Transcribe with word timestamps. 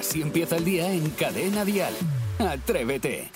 Así 0.00 0.22
empieza 0.22 0.56
el 0.56 0.64
día 0.64 0.90
en 0.90 1.10
Cadena 1.10 1.62
Dial. 1.62 1.92
Atrévete. 2.38 3.30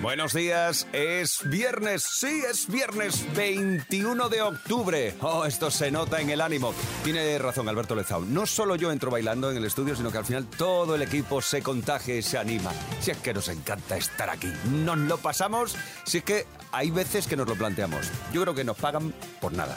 Buenos 0.00 0.32
días, 0.32 0.86
es 0.92 1.40
viernes, 1.50 2.04
sí, 2.04 2.42
es 2.48 2.68
viernes 2.68 3.26
21 3.34 4.28
de 4.28 4.42
octubre. 4.42 5.16
Oh, 5.20 5.44
esto 5.46 5.72
se 5.72 5.90
nota 5.90 6.20
en 6.20 6.30
el 6.30 6.40
ánimo. 6.40 6.72
Tiene 7.02 7.36
razón 7.38 7.68
Alberto 7.68 7.96
Lezao. 7.96 8.20
No 8.20 8.46
solo 8.46 8.76
yo 8.76 8.92
entro 8.92 9.10
bailando 9.10 9.50
en 9.50 9.56
el 9.56 9.64
estudio, 9.64 9.96
sino 9.96 10.12
que 10.12 10.18
al 10.18 10.24
final 10.24 10.46
todo 10.46 10.94
el 10.94 11.02
equipo 11.02 11.42
se 11.42 11.62
contagia 11.62 12.14
y 12.14 12.22
se 12.22 12.38
anima. 12.38 12.70
Si 13.00 13.10
es 13.10 13.18
que 13.18 13.34
nos 13.34 13.48
encanta 13.48 13.96
estar 13.96 14.30
aquí. 14.30 14.52
Nos 14.70 14.96
lo 14.96 15.18
pasamos, 15.18 15.74
si 16.06 16.18
es 16.18 16.24
que 16.24 16.46
hay 16.70 16.92
veces 16.92 17.26
que 17.26 17.36
nos 17.36 17.48
lo 17.48 17.56
planteamos. 17.56 18.06
Yo 18.32 18.42
creo 18.42 18.54
que 18.54 18.62
nos 18.62 18.76
pagan 18.76 19.12
por 19.40 19.52
nada. 19.52 19.76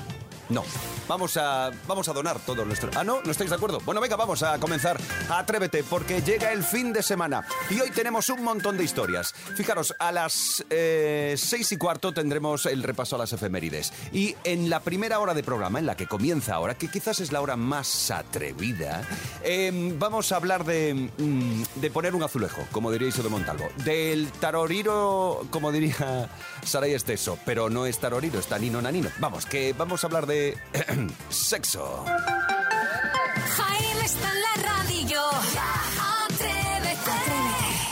No. 0.50 0.64
Vamos 1.08 1.36
a, 1.36 1.72
vamos 1.86 2.08
a 2.08 2.14
donar 2.14 2.40
todo 2.40 2.64
nuestro... 2.64 2.90
Ah, 2.96 3.04
¿no? 3.04 3.22
¿No 3.22 3.32
estáis 3.32 3.50
de 3.50 3.56
acuerdo? 3.58 3.80
Bueno, 3.86 4.00
venga, 4.00 4.16
vamos 4.16 4.42
a 4.42 4.58
comenzar. 4.58 5.00
Atrévete, 5.30 5.84
porque 5.84 6.22
llega 6.22 6.54
el 6.54 6.64
fin 6.64 6.94
de 6.94 7.04
semana. 7.04 7.46
Y 7.70 7.80
hoy 7.82 7.92
tenemos 7.92 8.30
un 8.30 8.42
montón 8.44 8.78
de 8.78 8.86
historias. 8.86 9.34
Fijaros, 9.56 9.94
a 10.00 10.14
las 10.14 10.64
eh, 10.70 11.36
seis 11.38 11.72
y 11.74 11.78
cuarto 11.78 12.14
tendremos 12.14 12.66
el 12.66 12.84
repaso 12.84 13.18
a 13.18 13.20
las 13.20 13.34
efemérides. 13.34 13.92
Y 14.14 14.36
en 14.46 14.70
la 14.70 14.80
primera 14.80 15.20
hora 15.20 15.34
de 15.34 15.44
programa, 15.44 15.80
en 15.80 15.86
la 15.86 15.98
que 15.98 16.08
comienza 16.08 16.56
ahora, 16.56 16.76
que 16.76 16.90
quizás 16.90 17.20
es 17.20 17.34
la 17.34 17.42
hora 17.42 17.58
más 17.58 18.10
atrevida, 18.10 19.02
eh, 19.44 19.94
vamos 20.00 20.32
a 20.32 20.38
hablar 20.38 20.64
de, 20.64 21.10
mm, 21.18 21.64
de 21.82 21.92
poner 21.92 22.16
un 22.16 22.24
azulejo, 22.24 22.66
como 22.72 22.92
diría 22.92 23.10
Iso 23.10 23.24
de 23.24 23.30
Montalvo. 23.30 23.68
Del 23.84 24.32
taroriro, 24.40 25.46
como 25.50 25.72
diría 25.74 26.30
Saray 26.64 26.94
Esteso. 26.94 27.38
Pero 27.46 27.70
no 27.70 27.86
es 27.86 28.00
taroriro, 28.00 28.40
es 28.40 28.48
tanino 28.48 28.82
nanino. 28.82 29.10
Vamos, 29.20 29.46
que 29.46 29.74
vamos 29.74 30.04
a 30.04 30.08
hablar 30.08 30.28
de 30.28 30.58
sexo. 31.30 32.06
Jaime 32.06 34.06
está 34.06 34.30
en 34.30 34.42
la 34.42 34.70
radio. 34.70 35.22
Atrévete. 36.24 37.12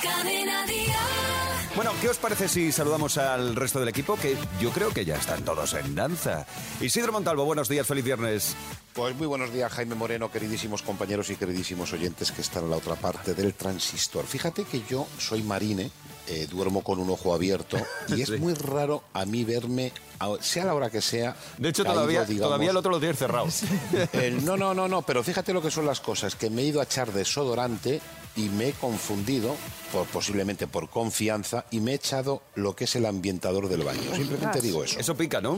Cadena 0.02 0.66
Dial. 0.66 1.76
Bueno, 1.76 1.92
¿qué 2.02 2.10
os 2.10 2.18
parece 2.18 2.48
si 2.48 2.72
saludamos 2.72 3.18
al 3.18 3.56
resto 3.56 3.80
del 3.80 3.90
equipo? 3.90 4.16
Que 4.18 4.38
yo 4.60 4.72
creo 4.72 4.92
que 4.92 5.06
ya 5.06 5.16
están 5.16 5.44
todos 5.44 5.74
en 5.74 5.96
danza. 5.96 6.46
Isidro 6.80 7.12
Montalvo, 7.12 7.46
buenos 7.46 7.70
días, 7.70 7.88
feliz 7.88 8.04
viernes. 8.04 8.56
Pues 8.94 9.16
muy 9.16 9.26
buenos 9.26 9.54
días, 9.54 9.72
Jaime 9.72 9.96
Moreno, 9.96 10.30
queridísimos 10.30 10.82
compañeros 10.82 11.30
y 11.30 11.38
queridísimos 11.38 11.94
oyentes 11.94 12.30
que 12.32 12.42
están 12.42 12.66
en 12.66 12.72
la 12.72 12.76
otra 12.76 12.96
parte 12.96 13.34
del 13.34 13.54
transistor. 13.54 14.26
Fíjate 14.26 14.66
que 14.66 14.82
yo 14.90 15.08
soy 15.18 15.44
marine, 15.44 15.90
eh, 16.28 16.48
duermo 16.50 16.84
con 16.84 17.00
un 17.00 17.10
ojo 17.10 17.34
abierto 17.34 17.78
y 18.08 18.22
es 18.22 18.30
Sí. 18.32 18.38
muy 18.38 18.54
raro 18.54 19.04
a 19.14 19.26
mí 19.26 19.44
verme, 19.44 19.92
sea 20.40 20.66
la 20.66 20.74
hora 20.76 20.90
que 20.90 21.02
sea. 21.02 21.36
De 21.58 21.70
hecho, 21.70 21.84
caído, 21.84 21.96
todavía, 21.96 22.24
digamos, 22.26 22.48
todavía 22.50 22.72
el 22.72 22.78
otro 22.78 22.92
lo 22.92 23.00
tienes 23.00 23.18
cerrado. 23.18 23.48
no, 24.44 24.58
no, 24.58 24.74
no, 24.74 24.88
no, 24.88 25.02
pero 25.02 25.24
fíjate 25.24 25.54
lo 25.54 25.62
que 25.62 25.72
son 25.72 25.86
las 25.86 26.00
cosas, 26.00 26.36
que 26.36 26.50
me 26.50 26.62
he 26.62 26.66
ido 26.66 26.80
a 26.80 26.84
echar 26.84 27.12
desodorante 27.12 28.00
y 28.36 28.48
me 28.50 28.70
he 28.70 28.72
confundido, 28.74 29.56
por, 29.92 30.06
posiblemente 30.08 30.66
por 30.68 30.90
confianza, 30.90 31.66
y 31.70 31.82
me 31.82 31.92
he 31.92 31.96
echado 31.96 32.42
lo 32.56 32.76
que 32.76 32.86
es 32.86 32.96
el 32.96 33.06
ambientado 33.06 33.60
del 33.62 33.84
baño. 33.84 34.16
Simplemente 34.16 34.62
digo 34.62 34.84
eso. 34.86 34.98
Eso 35.00 35.16
pica, 35.18 35.42
¿no? 35.42 35.54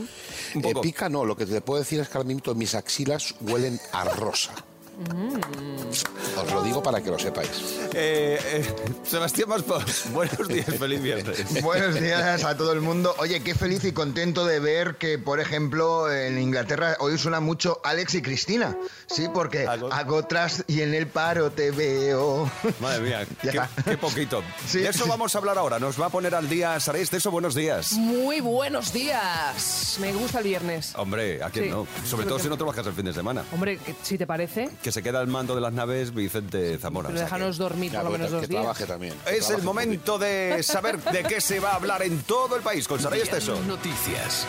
Un 0.54 0.64
Eh, 0.64 0.74
pica 0.82 1.08
no, 1.08 1.24
lo 1.24 1.36
que 1.36 1.46
te 1.46 1.60
puedo 1.60 1.78
decir 1.80 2.00
es 2.00 2.08
que 2.08 2.18
al 2.18 2.24
minuto 2.24 2.52
mis 2.56 2.74
axilas 2.74 3.34
huelen 3.42 3.80
a 3.92 4.04
rosa. 4.04 4.52
Os 6.36 6.52
lo 6.52 6.62
digo 6.62 6.82
para 6.82 7.00
que 7.00 7.10
lo 7.10 7.18
sepáis. 7.18 7.50
Eh, 7.94 8.38
eh, 8.42 8.74
Sebastián 9.04 9.48
Maspos, 9.48 10.04
buenos 10.12 10.46
días, 10.48 10.66
feliz 10.78 11.02
viernes. 11.02 11.62
Buenos 11.62 11.94
días 12.00 12.44
a 12.44 12.56
todo 12.56 12.72
el 12.72 12.80
mundo. 12.80 13.14
Oye, 13.18 13.40
qué 13.42 13.54
feliz 13.54 13.84
y 13.84 13.92
contento 13.92 14.44
de 14.44 14.60
ver 14.60 14.96
que, 14.96 15.18
por 15.18 15.40
ejemplo, 15.40 16.12
en 16.12 16.38
Inglaterra 16.38 16.96
hoy 17.00 17.18
suena 17.18 17.40
mucho 17.40 17.80
Alex 17.84 18.14
y 18.14 18.22
Cristina. 18.22 18.76
Sí, 19.06 19.26
porque 19.32 19.66
Hago- 19.66 19.92
hago, 19.92 20.24
tras 20.26 20.64
y 20.66 20.80
en 20.82 20.94
el 20.94 21.06
paro 21.06 21.50
te 21.50 21.70
veo. 21.70 22.50
Madre 22.80 23.00
mía, 23.00 23.26
Ya 23.42 23.50
qué, 23.52 23.58
está. 23.58 23.70
qué 23.84 23.96
poquito. 23.96 24.42
Sí. 24.66 24.78
De 24.80 24.88
eso 24.88 25.06
vamos 25.06 25.34
a 25.34 25.38
hablar 25.38 25.58
ahora. 25.58 25.78
Nos 25.78 26.00
va 26.00 26.06
a 26.06 26.10
poner 26.10 26.34
al 26.34 26.48
día 26.48 26.78
Saray 26.80 27.02
Esteso, 27.02 27.30
buenos 27.30 27.54
días. 27.54 27.92
Muy 27.92 28.40
buenos 28.40 28.92
días. 28.92 29.96
Me 30.00 30.12
gusta 30.12 30.38
el 30.38 30.44
viernes. 30.44 30.92
Hombre, 30.96 31.42
¿a 31.42 31.50
quién 31.50 31.66
Sí. 31.66 31.70
no? 31.70 31.86
Sobre 32.08 32.26
todo 32.26 32.38
si 32.38 32.48
no 32.48 32.56
trabajas 32.56 32.86
el 32.86 32.92
fin 32.92 33.04
de 33.06 33.12
semana. 33.12 33.44
Hombre, 33.52 33.78
si 34.02 34.18
te 34.18 34.26
parece, 34.26 34.68
Que 34.84 34.92
se 34.92 35.02
queda 35.02 35.18
al 35.20 35.28
mando 35.28 35.54
de 35.54 35.62
las 35.62 35.72
naves 35.72 36.12
Vicente 36.12 36.76
Zamora. 36.76 37.08
pero 37.08 37.16
o 37.16 37.18
sea 37.18 37.26
que- 37.26 37.34
déjanos 37.36 37.56
dormir 37.56 37.90
por 37.90 38.04
lo 38.04 38.10
Claro, 38.10 38.12
menos 38.18 38.26
que 38.28 38.36
dos 38.36 38.48
días. 38.50 38.60
trabaje 38.60 38.84
también. 38.86 39.14
que 39.24 39.30
Es 39.30 39.36
el 39.36 39.46
trabaje 39.46 39.64
momento 39.64 40.18
de 40.18 40.62
saber 40.62 40.98
de 41.02 41.22
qué 41.22 41.40
se 41.40 41.58
va 41.58 41.70
a 41.70 41.76
hablar 41.76 42.02
en 42.02 42.18
todo 42.24 42.54
el 42.54 42.60
país 42.62 42.86
con 42.86 43.00
Saray 43.00 43.22
Esteso. 43.22 43.58
Noticias. 43.62 44.46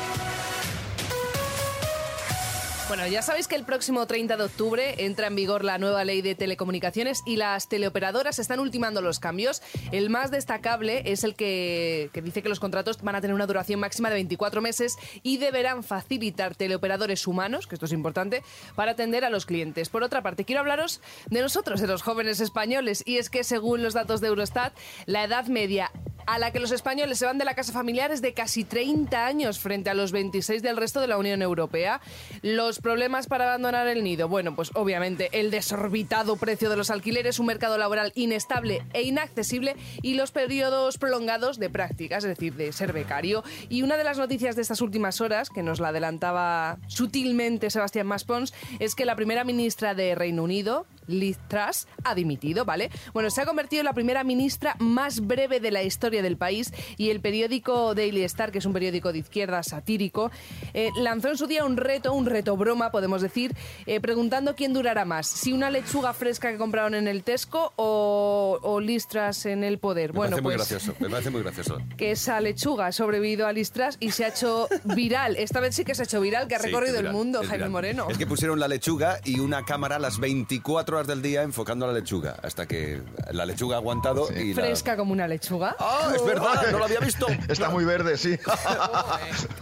Bueno, 2.88 3.08
ya 3.08 3.24
sabéis 3.24 3.48
que 3.48 3.56
el 3.56 3.66
próximo 3.66 4.06
30 4.06 4.38
de 4.38 4.44
octubre 4.44 5.06
entra 5.06 5.26
en 5.26 5.36
vigor 5.36 5.64
la 5.64 5.80
nueva 5.80 6.06
ley 6.06 6.22
de 6.22 6.36
telecomunicaciones 6.36 7.24
y 7.26 7.36
las 7.36 7.68
teleoperadoras 7.68 8.38
están 8.38 8.60
ultimando 8.60 9.02
los 9.02 9.20
cambios. 9.20 9.64
El 9.92 10.12
más 10.12 10.30
destacable 10.30 11.02
es 11.12 11.24
el 11.24 11.34
que, 11.34 12.12
dice 12.14 12.44
que 12.44 12.50
los 12.50 12.60
contratos 12.60 13.02
van 13.02 13.16
a 13.16 13.22
tener 13.22 13.34
una 13.34 13.48
duración 13.48 13.80
máxima 13.80 14.10
de 14.10 14.16
24 14.16 14.62
meses 14.62 14.98
y 15.24 15.38
deberán 15.38 15.84
facilitar 15.84 16.54
teleoperadores 16.54 17.26
humanos, 17.26 17.66
que 17.66 17.74
esto 17.74 17.88
es 17.88 17.92
importante, 17.92 18.44
para 18.76 18.92
atender 18.92 19.26
a 19.26 19.32
los 19.32 19.48
clientes. 19.48 19.90
Por 19.90 20.04
otra 20.04 20.22
parte, 20.22 20.46
quiero 20.46 20.62
hablaros 20.62 21.02
de 21.32 21.42
nosotros, 21.42 21.82
de 21.82 21.88
los 21.88 22.04
jóvenes 22.04 22.40
españoles, 22.40 23.02
y 23.04 23.18
es 23.18 23.32
que 23.32 23.44
según 23.44 23.82
los 23.82 23.96
datos 23.96 24.22
de 24.22 24.28
Eurostat, 24.28 24.74
la 25.08 25.24
edad 25.24 25.48
media 25.48 25.92
a 26.26 26.40
la 26.40 26.52
que 26.52 26.60
los 26.60 26.72
españoles 26.72 27.20
se 27.20 27.26
van 27.26 27.38
de 27.38 27.46
la 27.46 27.56
casa 27.56 27.72
familiar 27.72 28.12
es 28.12 28.22
de 28.22 28.34
casi 28.34 28.64
30 28.64 29.26
años 29.26 29.60
frente 29.60 29.90
a 29.90 29.94
los 29.94 30.12
26 30.12 30.62
del 30.62 30.78
resto 30.78 31.02
de 31.02 31.08
la 31.08 31.18
Unión 31.18 31.42
Europea. 31.42 32.02
Los 32.42 32.80
problemas 32.80 33.28
para 33.28 33.46
abandonar 33.46 33.88
el 33.88 34.04
nido, 34.04 34.28
bueno, 34.28 34.56
pues 34.56 34.72
obviamente 34.74 35.30
el 35.32 35.52
desorbitado 35.52 36.36
precio 36.36 36.70
de 36.70 36.78
los 36.78 36.90
alquileres, 36.90 37.40
un 37.40 37.46
mercado 37.46 37.78
laboral 37.78 38.12
inestable 38.16 38.84
e 38.94 39.04
inaccesible 39.04 39.76
y 40.02 40.16
los 40.16 40.32
periodos 40.32 40.98
prolongados 40.98 41.60
de 41.60 41.70
prácticas, 41.70 42.24
es 42.24 42.30
decir, 42.30 42.56
de 42.56 42.72
ser 42.72 42.94
becario. 42.94 43.44
Y 43.70 43.84
una 43.84 43.98
de 43.98 44.04
las 44.04 44.18
noticias 44.18 44.56
de 44.56 44.62
estas 44.62 44.82
últimas 44.82 45.22
horas, 45.22 45.50
que 45.50 45.64
nos 45.64 45.80
la 45.80 45.90
adelantaba 45.90 46.78
sutilmente 46.88 47.70
Sebastián 47.70 48.08
Maspons, 48.08 48.54
es 48.80 48.96
que 48.96 49.06
la 49.06 49.16
primera 49.16 49.44
ministra 49.44 49.94
de 49.94 50.16
Reino 50.16 50.44
Unido, 50.44 50.86
Liz 51.08 51.38
Truss, 51.48 51.88
ha 52.04 52.16
dimitido, 52.16 52.66
¿vale? 52.66 52.90
Bueno, 53.14 53.30
se 53.30 53.42
ha 53.42 53.46
convertido 53.46 53.82
en 53.82 53.86
la 53.86 53.94
primera 53.94 54.24
ministra 54.24 54.76
más 54.80 55.22
breve 55.26 55.60
de 55.60 55.72
la 55.72 55.84
historia 55.84 56.22
del 56.22 56.38
país 56.38 56.72
y 56.98 57.10
el 57.10 57.20
periódico 57.22 57.94
Daily 57.96 58.24
Star, 58.24 58.52
que 58.52 58.60
es 58.60 58.66
un 58.66 58.74
periódico 58.74 59.12
de 59.12 59.20
izquierda 59.20 59.64
satírico, 59.64 60.32
eh, 60.74 60.90
lanzó 60.98 61.30
en 61.30 61.38
su 61.38 61.48
día 61.48 61.66
un 61.66 61.78
reto, 61.78 62.14
un 62.14 62.26
reto 62.26 62.58
broma, 62.58 62.92
podemos 62.92 63.22
decir, 63.22 63.56
eh, 63.86 64.00
preguntando 64.00 64.56
quién 64.56 64.74
durará 64.74 65.06
más, 65.06 65.28
si 65.28 65.54
una 65.54 65.70
lechuga 65.70 66.14
fresca 66.14 66.52
que 66.52 66.58
compraron 66.58 66.96
en 66.96 67.08
el 67.08 67.24
Tesco 67.24 67.74
o, 67.76 68.60
o 68.62 68.80
Liz 68.80 69.08
Truss 69.08 69.46
en 69.46 69.64
el 69.64 69.80
poder. 69.80 70.12
Me 70.14 70.18
bueno, 70.18 70.38
parece 70.38 70.42
muy 70.44 70.56
pues 70.56 70.70
gracioso, 70.70 70.96
me 71.00 71.10
parece 71.10 71.30
muy 71.30 71.42
gracioso. 71.42 71.78
que 71.98 72.12
esa 72.12 72.40
lechuga 72.42 72.88
ha 72.88 72.92
sobrevivido 72.92 73.48
a 73.48 73.54
Liz 73.54 73.72
Truss 73.72 73.98
y 74.00 74.12
se 74.12 74.26
ha 74.26 74.30
hecho 74.30 74.68
viral. 74.84 75.36
Esta 75.38 75.60
vez 75.60 75.76
sí 75.76 75.86
que 75.86 75.96
se 75.96 76.04
ha 76.04 76.06
hecho 76.06 76.22
viral, 76.22 76.48
que 76.48 76.56
ha 76.56 76.60
Sí, 76.60 76.68
recorrido 76.68 77.00
el 77.00 77.12
mundo, 77.12 77.40
Jaime 77.40 77.56
viral. 77.58 77.70
Moreno. 77.70 78.08
Es 78.10 78.18
que 78.18 78.26
pusieron 78.28 78.60
la 78.60 78.68
lechuga 78.68 79.20
y 79.24 79.40
una 79.40 79.64
cámara 79.66 80.00
las 80.00 80.20
24 80.20 80.95
horas 80.96 81.08
del 81.08 81.22
día 81.22 81.44
enfocando 81.44 81.86
a 81.86 81.90
la 81.90 81.94
lechuga, 81.94 82.38
hasta 82.42 82.66
que 82.66 83.02
la 83.32 83.46
lechuga 83.46 83.76
ha 83.76 83.80
aguantado 83.80 84.30
y 84.32 84.54
la... 84.54 84.62
Fresca 84.62 84.96
como 84.96 85.12
una 85.12 85.28
lechuga. 85.28 85.76
¡Ah, 85.80 86.12
es 86.16 86.26
verdad! 86.26 86.72
No 86.72 86.80
lo 86.80 86.86
había 86.86 87.00
visto. 87.00 87.28
Está 87.48 87.70
muy 87.70 87.86
verde, 87.86 88.18
sí. 88.18 88.38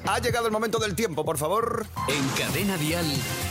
Ha 0.06 0.20
llegado 0.20 0.46
el 0.46 0.52
momento 0.52 0.80
del 0.80 0.96
tiempo, 0.96 1.26
por 1.26 1.38
favor. 1.38 1.86
En 2.08 2.28
Cadena 2.38 2.78
Dial, 2.78 3.06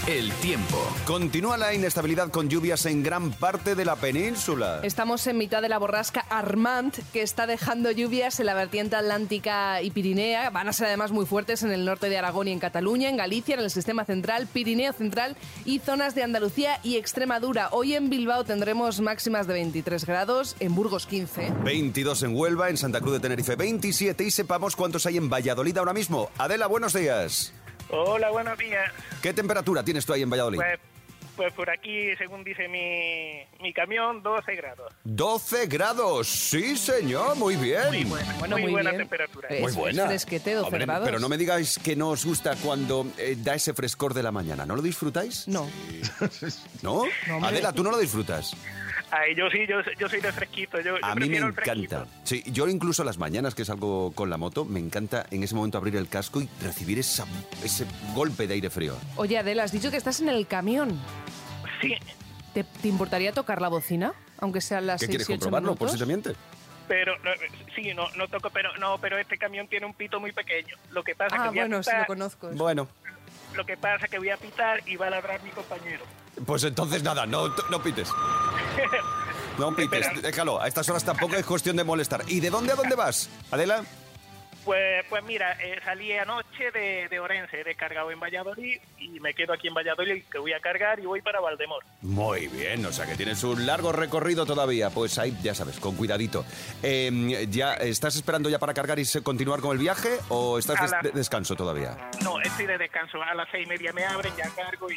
el 0.06 0.32
tiempo. 0.32 0.78
Continúa 1.06 1.56
la 1.56 1.72
inestabilidad 1.74 2.30
con 2.30 2.48
lluvias 2.48 2.86
en 2.86 3.04
gran 3.04 3.30
parte 3.30 3.76
de 3.76 3.84
la 3.84 3.94
península. 3.94 4.80
Estamos 4.82 5.24
en 5.28 5.38
mitad 5.38 5.62
de 5.62 5.68
la 5.68 5.78
borrasca 5.78 6.26
Armand, 6.28 6.92
que 7.12 7.22
está 7.22 7.46
dejando 7.46 7.90
lluvias 7.92 8.40
en 8.40 8.46
la 8.46 8.54
vertiente 8.54 8.96
atlántica 8.96 9.80
y 9.80 9.92
Pirinea. 9.92 10.50
Van 10.50 10.68
a 10.68 10.72
ser 10.72 10.88
además 10.88 11.12
muy 11.12 11.24
fuertes 11.24 11.62
en 11.62 11.70
el 11.70 11.84
norte 11.84 12.08
de 12.08 12.18
Aragón 12.18 12.48
y 12.48 12.52
en 12.52 12.58
Cataluña, 12.58 13.08
en 13.08 13.16
Galicia, 13.16 13.54
en 13.54 13.60
el 13.60 13.70
sistema 13.70 14.04
central, 14.04 14.48
Pirineo 14.52 14.92
central 14.92 15.36
y 15.64 15.78
zonas 15.78 16.16
de 16.16 16.24
Andalucía 16.24 16.80
y 16.82 16.96
Extremadura. 16.96 17.68
Hoy 17.70 17.94
en 17.94 18.10
Bilbao 18.10 18.42
tendremos 18.42 19.00
máximas 19.00 19.46
de 19.46 19.52
23 19.54 20.04
grados, 20.04 20.56
en 20.58 20.74
Burgos 20.74 21.06
15. 21.06 21.52
22 21.62 22.24
en 22.24 22.36
Huelva, 22.36 22.70
en 22.70 22.76
Santa 22.76 23.00
Cruz 23.00 23.12
de 23.12 23.20
Tenerife 23.20 23.54
27 23.54 24.24
y 24.24 24.30
sepamos 24.32 24.74
cuántos 24.74 25.06
hay 25.06 25.16
en 25.16 25.30
Valladolid 25.30 25.78
ahora 25.78 25.92
mismo. 25.92 26.28
Adela, 26.38 26.66
buenos 26.66 26.92
días. 26.92 27.52
Hola, 27.92 28.30
buenos 28.30 28.56
días. 28.58 28.90
¿Qué 29.20 29.32
temperatura 29.34 29.84
tienes 29.84 30.06
tú 30.06 30.12
ahí 30.14 30.22
en 30.22 30.30
Valladolid? 30.30 30.58
Pues, 30.58 30.80
pues 31.36 31.52
por 31.52 31.68
aquí, 31.70 32.14
según 32.16 32.42
dice 32.42 32.66
mi, 32.68 33.42
mi 33.62 33.72
camión, 33.74 34.22
12 34.22 34.56
grados. 34.56 34.92
12 35.04 35.66
grados, 35.66 36.26
sí 36.28 36.76
señor, 36.76 37.36
muy 37.36 37.56
bien. 37.56 37.88
Muy 37.88 38.04
buena, 38.04 38.34
Bueno, 38.38 38.54
muy, 38.56 38.62
muy 38.62 38.72
buena 38.72 38.90
bien. 38.90 39.02
temperatura. 39.02 39.48
Muy 39.60 39.72
buena. 39.72 40.02
es 40.04 40.08
fresquete, 40.08 40.54
12 40.54 40.66
Hombre, 40.66 40.86
grados. 40.86 41.06
Pero 41.06 41.18
no 41.20 41.28
me 41.28 41.36
digáis 41.36 41.78
que 41.78 41.94
no 41.94 42.08
os 42.10 42.24
gusta 42.24 42.56
cuando 42.56 43.06
eh, 43.18 43.36
da 43.38 43.54
ese 43.54 43.74
frescor 43.74 44.14
de 44.14 44.22
la 44.22 44.32
mañana. 44.32 44.64
¿No 44.64 44.74
lo 44.74 44.82
disfrutáis? 44.82 45.46
No. 45.48 45.68
¿No? 46.82 47.04
No. 47.28 47.46
Adela, 47.46 47.72
tú 47.72 47.82
no 47.82 47.90
lo 47.90 47.98
disfrutas. 47.98 48.56
Ay, 49.14 49.34
yo 49.36 49.50
sí, 49.50 49.66
yo, 49.68 49.76
yo 49.98 50.08
soy 50.08 50.20
de 50.22 50.32
fresquito. 50.32 50.78
Yo, 50.80 50.98
yo 50.98 51.04
A 51.04 51.14
mí 51.14 51.28
me 51.28 51.36
encanta. 51.36 52.06
Sí, 52.24 52.42
yo 52.46 52.66
incluso 52.66 53.04
las 53.04 53.18
mañanas 53.18 53.54
que 53.54 53.62
salgo 53.64 54.12
con 54.12 54.30
la 54.30 54.38
moto, 54.38 54.64
me 54.64 54.80
encanta 54.80 55.26
en 55.30 55.42
ese 55.42 55.54
momento 55.54 55.76
abrir 55.76 55.96
el 55.96 56.08
casco 56.08 56.40
y 56.40 56.48
recibir 56.62 56.98
esa- 56.98 57.26
ese 57.62 57.84
golpe 58.14 58.46
de 58.46 58.54
aire 58.54 58.70
frío. 58.70 58.96
Oye, 59.16 59.36
Adela, 59.36 59.64
has 59.64 59.72
dicho 59.72 59.90
que 59.90 59.98
estás 59.98 60.20
en 60.22 60.30
el 60.30 60.46
camión. 60.46 60.98
Sí, 61.82 61.94
¿Te, 62.54 62.64
te 62.64 62.88
importaría 62.88 63.32
tocar 63.32 63.60
la 63.60 63.68
bocina? 63.68 64.12
Aunque 64.38 64.60
sean 64.62 64.86
las 64.86 65.00
¿Qué 65.00 65.06
6 65.06 65.10
quieres 65.10 65.28
y 65.28 65.32
ocho 65.34 65.40
comprobarlo? 65.40 65.74
Por 65.76 65.90
si 65.90 65.98
te 65.98 66.06
minutos? 66.06 66.32
miente. 66.34 66.40
pero 66.88 67.16
no, 67.20 67.30
sí, 67.74 67.94
no, 67.94 68.10
no 68.16 68.28
toco, 68.28 68.50
pero 68.50 68.76
no, 68.78 68.98
pero 68.98 69.16
este 69.16 69.38
camión 69.38 69.66
tiene 69.68 69.86
un 69.86 69.94
pito 69.94 70.20
muy 70.20 70.32
pequeño. 70.32 70.76
Lo 70.90 71.02
que 71.02 71.14
pasa 71.14 71.36
Ah, 71.38 71.50
que 71.50 71.58
bueno, 71.60 71.82
sí 71.82 71.88
pitar- 71.90 72.00
lo 72.00 72.06
conozco. 72.06 72.50
Bueno, 72.52 72.88
lo 73.54 73.64
que 73.66 73.76
pasa 73.76 74.08
que 74.08 74.18
voy 74.18 74.30
a 74.30 74.36
pitar 74.36 74.80
y 74.86 74.96
va 74.96 75.06
a 75.06 75.10
ladrar 75.10 75.42
mi 75.42 75.50
compañero. 75.50 76.04
pues 76.46 76.64
entonces 76.64 77.02
nada, 77.02 77.26
no, 77.26 77.48
no 77.70 77.82
pites. 77.82 78.08
No 79.58 79.76
pites, 79.76 80.06
Espera. 80.06 80.20
déjalo. 80.22 80.62
A 80.62 80.66
estas 80.66 80.88
horas 80.88 81.04
tampoco 81.04 81.36
es 81.36 81.44
cuestión 81.44 81.76
de 81.76 81.84
molestar. 81.84 82.24
¿Y 82.26 82.40
de 82.40 82.48
dónde 82.48 82.72
a 82.72 82.74
dónde 82.74 82.94
vas? 82.96 83.28
Adela. 83.50 83.84
Pues, 84.64 85.04
pues 85.08 85.24
mira, 85.24 85.52
eh, 85.60 85.80
salí 85.84 86.12
anoche 86.12 86.70
de, 86.70 87.08
de 87.08 87.18
Orense, 87.20 87.60
he 87.60 87.64
descargado 87.64 88.10
en 88.12 88.20
Valladolid 88.20 88.78
y 88.98 89.18
me 89.20 89.34
quedo 89.34 89.52
aquí 89.52 89.66
en 89.68 89.74
Valladolid 89.74 90.22
que 90.30 90.38
voy 90.38 90.52
a 90.52 90.60
cargar 90.60 91.00
y 91.00 91.06
voy 91.06 91.20
para 91.20 91.40
Valdemor. 91.40 91.82
Muy 92.02 92.46
bien, 92.46 92.84
o 92.86 92.92
sea 92.92 93.06
que 93.06 93.16
tienes 93.16 93.42
un 93.42 93.66
largo 93.66 93.90
recorrido 93.92 94.46
todavía. 94.46 94.90
Pues 94.90 95.18
ahí, 95.18 95.36
ya 95.42 95.54
sabes, 95.54 95.80
con 95.80 95.96
cuidadito. 95.96 96.44
Eh, 96.82 97.46
¿Ya 97.50 97.74
estás 97.74 98.14
esperando 98.14 98.48
ya 98.48 98.58
para 98.60 98.72
cargar 98.74 98.98
y 98.98 99.04
continuar 99.22 99.60
con 99.60 99.72
el 99.72 99.78
viaje 99.78 100.10
o 100.28 100.58
estás 100.58 100.90
la- 100.90 101.00
de 101.02 101.10
descanso 101.10 101.56
todavía? 101.56 101.96
No, 102.22 102.40
estoy 102.40 102.66
de 102.66 102.78
descanso. 102.78 103.20
A 103.22 103.34
las 103.34 103.48
seis 103.50 103.66
y 103.66 103.68
media 103.68 103.92
me 103.92 104.04
abren, 104.04 104.32
ya 104.36 104.48
cargo 104.50 104.90
y, 104.90 104.96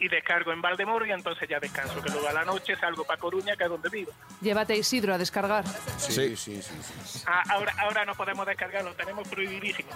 y 0.00 0.08
descargo 0.08 0.52
en 0.52 0.60
Valdemoro 0.62 1.04
y 1.06 1.12
entonces 1.12 1.48
ya 1.48 1.60
descanso. 1.60 2.00
Que 2.02 2.10
luego 2.10 2.28
a 2.28 2.32
la 2.32 2.44
noche 2.44 2.74
salgo 2.76 3.04
para 3.04 3.20
Coruña, 3.20 3.54
que 3.56 3.64
es 3.64 3.70
donde 3.70 3.88
vivo. 3.90 4.10
Llévate 4.40 4.72
a 4.72 4.76
Isidro 4.76 5.14
a 5.14 5.18
descargar. 5.18 5.64
Sí, 5.98 6.12
Sí. 6.12 6.36
sí, 6.36 6.62
sí. 6.62 6.74
sí. 7.06 7.22
Ah, 7.26 7.42
ahora, 7.50 7.74
ahora 7.78 8.04
no 8.04 8.14
podemos 8.14 8.46
descargarlo, 8.46 8.92
tenemos 8.94 9.28
prohibidísimo. 9.28 9.90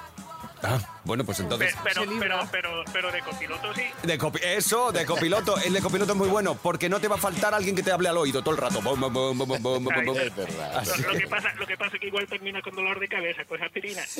Ah, 0.66 0.78
bueno, 1.04 1.24
pues 1.24 1.40
entonces... 1.40 1.74
Pero, 1.84 2.04
pero, 2.18 2.40
pero, 2.50 2.84
pero 2.90 3.12
de 3.12 3.20
copiloto 3.20 3.74
sí. 3.74 3.82
De 4.02 4.18
copi- 4.18 4.40
eso, 4.42 4.92
de 4.92 5.04
copiloto. 5.04 5.58
El 5.58 5.74
de 5.74 5.82
copiloto 5.82 6.12
es 6.12 6.18
muy 6.18 6.28
bueno 6.28 6.54
porque 6.54 6.88
no 6.88 7.00
te 7.00 7.08
va 7.08 7.16
a 7.16 7.18
faltar 7.18 7.52
alguien 7.52 7.76
que 7.76 7.82
te 7.82 7.92
hable 7.92 8.08
al 8.08 8.16
oído 8.16 8.40
todo 8.42 8.54
el 8.54 8.60
rato. 8.60 8.80
Bum, 8.80 8.98
bum, 8.98 9.12
bum, 9.12 9.36
bum, 9.36 9.48
bum, 9.48 9.62
bum, 9.62 9.84
bum, 9.84 10.04
bum. 10.06 10.16
Es 10.18 10.34
verdad. 10.34 10.78
Así 10.78 11.02
Lo, 11.02 11.08
lo 11.08 11.12
que- 11.14 11.18
que 11.20 11.26
pasa, 11.28 11.52
lo 11.56 11.66
que 11.66 11.76
pasa 11.76 11.96
es 11.96 12.00
que 12.00 12.06
igual 12.06 12.26
termina 12.26 12.62
con 12.62 12.74
dolor 12.74 12.98
de 12.98 13.08
cabeza, 13.08 13.42
pues 13.46 13.60
aspirina. 13.60 14.02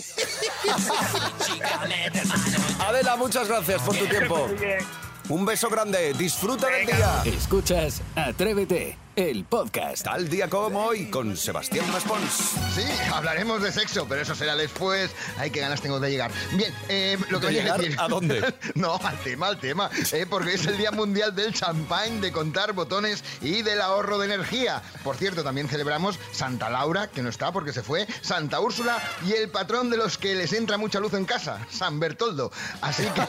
Adela, 2.81 3.17
muchas 3.17 3.49
gracias 3.49 3.81
por 3.83 3.97
tu 3.97 4.07
tiempo. 4.07 4.49
Muy 4.49 4.57
bien. 4.59 4.79
Un 5.29 5.47
beso 5.47 5.71
grande. 5.71 6.13
Disfruta 6.13 6.69
del 6.69 6.87
día. 6.87 7.23
Escuchas 7.25 8.03
Atrévete, 8.15 8.99
el 9.17 9.45
podcast. 9.45 10.05
Tal 10.05 10.29
día 10.29 10.49
como 10.49 10.85
hoy 10.87 11.07
con 11.09 11.37
Sebastián 11.37 11.91
Maspons. 11.93 12.33
Sí, 12.75 12.83
hablaremos 13.13 13.63
de 13.63 13.71
sexo, 13.71 14.07
pero 14.09 14.23
eso 14.23 14.35
será 14.35 14.57
después. 14.57 15.11
Ay, 15.39 15.51
qué 15.51 15.61
ganas 15.61 15.81
tengo 15.81 16.01
de 16.01 16.11
llegar. 16.11 16.33
Bien, 16.53 16.75
eh, 16.89 17.17
lo 17.29 17.39
que 17.39 17.47
¿De 17.47 17.61
voy 17.61 17.69
a 17.71 17.77
decir. 17.77 17.97
a 17.99 18.09
dónde? 18.09 18.55
no, 18.75 18.97
al 18.97 19.17
tema, 19.21 19.47
al 19.49 19.61
tema. 19.61 19.89
eh, 20.13 20.27
porque 20.29 20.55
es 20.55 20.67
el 20.67 20.77
Día 20.77 20.91
Mundial 20.91 21.35
del 21.35 21.55
Champán, 21.55 22.21
de 22.21 22.33
contar 22.33 22.73
botones 22.73 23.23
y 23.41 23.63
del 23.63 23.81
ahorro 23.81 24.19
de 24.19 24.27
energía. 24.27 24.83
Por 25.05 25.17
cierto, 25.17 25.45
también 25.45 25.69
celebramos 25.69 26.19
Santa 26.33 26.69
Laura, 26.69 27.09
que 27.09 27.23
no 27.23 27.29
está 27.29 27.53
porque 27.53 27.73
se 27.73 27.83
fue, 27.83 28.07
Santa 28.21 28.59
Úrsula 28.61 28.99
y 29.27 29.33
el 29.33 29.49
patrón 29.49 29.91
de 29.91 29.97
los 29.97 30.19
que 30.19 30.35
les 30.35 30.53
entra 30.53 30.77
mucha 30.77 30.99
luz 30.99 31.15
en 31.15 31.25
casa, 31.25 31.65
San 31.71 32.01
Bertoldo. 32.01 32.51
Así 32.81 33.05
que, 33.05 33.23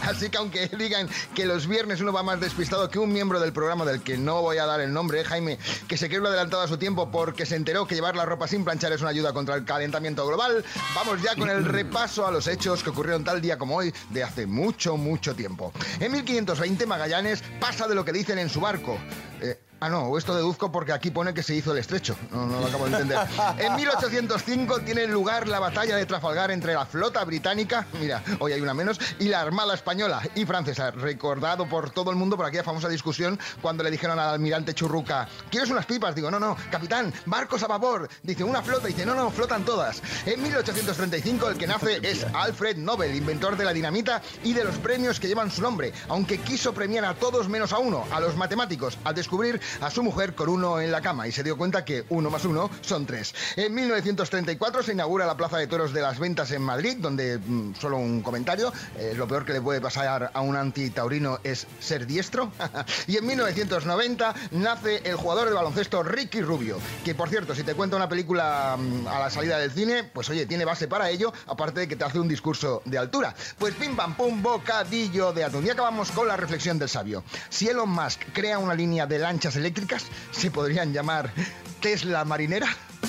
así 0.02 0.30
que 0.30 0.38
aunque 0.38 0.68
digan 0.68 1.08
que 1.34 1.46
los 1.46 1.66
viernes 1.66 2.00
uno 2.00 2.12
va 2.12 2.22
más 2.22 2.40
despistado 2.40 2.88
que 2.90 2.98
un 3.00 3.12
miembro 3.12 3.40
del 3.40 3.52
programa 3.52 3.84
del 3.84 4.02
que 4.02 4.16
no 4.16 4.40
voy 4.42 4.58
a 4.58 4.66
dar 4.66 4.83
el 4.84 4.92
nombre, 4.92 5.20
eh, 5.20 5.24
Jaime, 5.24 5.58
que 5.88 5.96
se 5.96 6.08
quedó 6.08 6.28
adelantado 6.28 6.62
a 6.62 6.68
su 6.68 6.78
tiempo 6.78 7.10
porque 7.10 7.46
se 7.46 7.56
enteró 7.56 7.86
que 7.86 7.94
llevar 7.94 8.16
la 8.16 8.24
ropa 8.24 8.46
sin 8.48 8.64
planchar 8.64 8.92
es 8.92 9.00
una 9.00 9.10
ayuda 9.10 9.32
contra 9.32 9.54
el 9.54 9.64
calentamiento 9.64 10.26
global, 10.26 10.64
vamos 10.94 11.22
ya 11.22 11.34
con 11.34 11.50
el 11.50 11.64
repaso 11.74 12.26
a 12.26 12.30
los 12.30 12.46
hechos 12.46 12.82
que 12.82 12.90
ocurrieron 12.90 13.24
tal 13.24 13.40
día 13.40 13.58
como 13.58 13.76
hoy 13.76 13.92
de 14.10 14.22
hace 14.22 14.46
mucho, 14.46 14.96
mucho 14.96 15.34
tiempo. 15.34 15.72
En 16.00 16.12
1520 16.12 16.86
Magallanes 16.86 17.42
pasa 17.60 17.88
de 17.88 17.94
lo 17.94 18.04
que 18.04 18.12
dicen 18.12 18.38
en 18.38 18.48
su 18.48 18.60
barco. 18.60 18.98
Eh, 19.40 19.58
Ah, 19.84 19.90
no, 19.90 20.16
esto 20.16 20.34
deduzco 20.34 20.72
porque 20.72 20.92
aquí 20.92 21.10
pone 21.10 21.34
que 21.34 21.42
se 21.42 21.54
hizo 21.54 21.72
el 21.72 21.76
estrecho. 21.76 22.16
No, 22.30 22.46
no 22.46 22.58
lo 22.58 22.68
acabo 22.68 22.86
de 22.86 22.92
entender. 22.92 23.18
En 23.58 23.74
1805 23.76 24.80
tiene 24.80 25.06
lugar 25.06 25.46
la 25.46 25.60
batalla 25.60 25.96
de 25.96 26.06
Trafalgar 26.06 26.50
entre 26.52 26.72
la 26.72 26.86
flota 26.86 27.22
británica, 27.22 27.86
mira, 28.00 28.22
hoy 28.38 28.52
hay 28.52 28.62
una 28.62 28.72
menos, 28.72 28.98
y 29.18 29.28
la 29.28 29.42
armada 29.42 29.74
española 29.74 30.22
y 30.34 30.46
francesa. 30.46 30.90
Recordado 30.90 31.68
por 31.68 31.90
todo 31.90 32.10
el 32.10 32.16
mundo 32.16 32.34
por 32.34 32.46
aquella 32.46 32.64
famosa 32.64 32.88
discusión 32.88 33.38
cuando 33.60 33.84
le 33.84 33.90
dijeron 33.90 34.18
al 34.18 34.30
almirante 34.30 34.72
Churruca, 34.72 35.28
¿quieres 35.50 35.68
unas 35.68 35.84
pipas? 35.84 36.14
Digo, 36.14 36.30
no, 36.30 36.40
no, 36.40 36.56
capitán, 36.70 37.12
barcos 37.26 37.62
a 37.62 37.66
vapor. 37.66 38.08
Dice, 38.22 38.42
una 38.42 38.62
flota. 38.62 38.86
Dice, 38.86 39.04
no, 39.04 39.14
no, 39.14 39.30
flotan 39.30 39.66
todas. 39.66 40.00
En 40.24 40.42
1835 40.42 41.50
el 41.50 41.58
que 41.58 41.66
nace 41.66 41.98
es 42.02 42.24
Alfred 42.32 42.78
Nobel, 42.78 43.14
inventor 43.14 43.58
de 43.58 43.66
la 43.66 43.74
dinamita 43.74 44.22
y 44.44 44.54
de 44.54 44.64
los 44.64 44.76
premios 44.76 45.20
que 45.20 45.28
llevan 45.28 45.50
su 45.50 45.60
nombre, 45.60 45.92
aunque 46.08 46.38
quiso 46.38 46.72
premiar 46.72 47.04
a 47.04 47.12
todos 47.12 47.50
menos 47.50 47.74
a 47.74 47.78
uno, 47.80 48.06
a 48.10 48.18
los 48.20 48.34
matemáticos, 48.34 48.96
al 49.04 49.14
descubrir 49.14 49.60
a 49.80 49.90
su 49.90 50.02
mujer 50.02 50.34
con 50.34 50.48
uno 50.48 50.80
en 50.80 50.90
la 50.90 51.00
cama 51.00 51.26
y 51.26 51.32
se 51.32 51.42
dio 51.42 51.56
cuenta 51.56 51.84
que 51.84 52.04
uno 52.08 52.30
más 52.30 52.44
uno 52.44 52.70
son 52.80 53.06
tres. 53.06 53.34
En 53.56 53.74
1934 53.74 54.82
se 54.82 54.92
inaugura 54.92 55.26
la 55.26 55.36
Plaza 55.36 55.58
de 55.58 55.66
Toros 55.66 55.92
de 55.92 56.02
las 56.02 56.18
Ventas 56.18 56.50
en 56.50 56.62
Madrid, 56.62 56.96
donde, 56.98 57.38
mm, 57.38 57.74
solo 57.80 57.98
un 57.98 58.22
comentario, 58.22 58.72
eh, 58.98 59.14
lo 59.16 59.26
peor 59.26 59.44
que 59.44 59.52
le 59.52 59.60
puede 59.60 59.80
pasar 59.80 60.30
a 60.32 60.40
un 60.40 60.56
antitaurino 60.56 61.38
es 61.42 61.66
ser 61.80 62.06
diestro. 62.06 62.52
y 63.06 63.16
en 63.16 63.26
1990 63.26 64.34
nace 64.52 65.02
el 65.04 65.16
jugador 65.16 65.48
de 65.48 65.54
baloncesto 65.54 66.02
Ricky 66.02 66.40
Rubio, 66.40 66.78
que 67.04 67.14
por 67.14 67.28
cierto, 67.28 67.54
si 67.54 67.62
te 67.62 67.74
cuenta 67.74 67.96
una 67.96 68.08
película 68.08 68.76
mm, 68.78 69.06
a 69.08 69.18
la 69.18 69.30
salida 69.30 69.58
del 69.58 69.70
cine, 69.70 70.04
pues 70.04 70.28
oye, 70.30 70.46
tiene 70.46 70.64
base 70.64 70.88
para 70.88 71.10
ello, 71.10 71.32
aparte 71.46 71.80
de 71.80 71.88
que 71.88 71.96
te 71.96 72.04
hace 72.04 72.18
un 72.18 72.28
discurso 72.28 72.82
de 72.84 72.98
altura. 72.98 73.34
Pues 73.58 73.74
pim 73.74 73.96
pam 73.96 74.14
pum, 74.14 74.42
bocadillo 74.42 75.32
de 75.32 75.44
atún. 75.44 75.66
Y 75.66 75.70
acabamos 75.70 76.10
con 76.10 76.28
la 76.28 76.36
reflexión 76.36 76.78
del 76.78 76.88
sabio. 76.88 77.24
Si 77.48 77.68
Elon 77.68 77.88
Musk 77.88 78.20
crea 78.32 78.58
una 78.58 78.74
línea 78.74 79.06
de 79.06 79.18
lanchas 79.18 79.56
eléctricas, 79.64 80.04
se 80.30 80.50
podrían 80.50 80.92
llamar 80.92 81.32
Tesla 81.80 82.24
Marinera. 82.24 82.68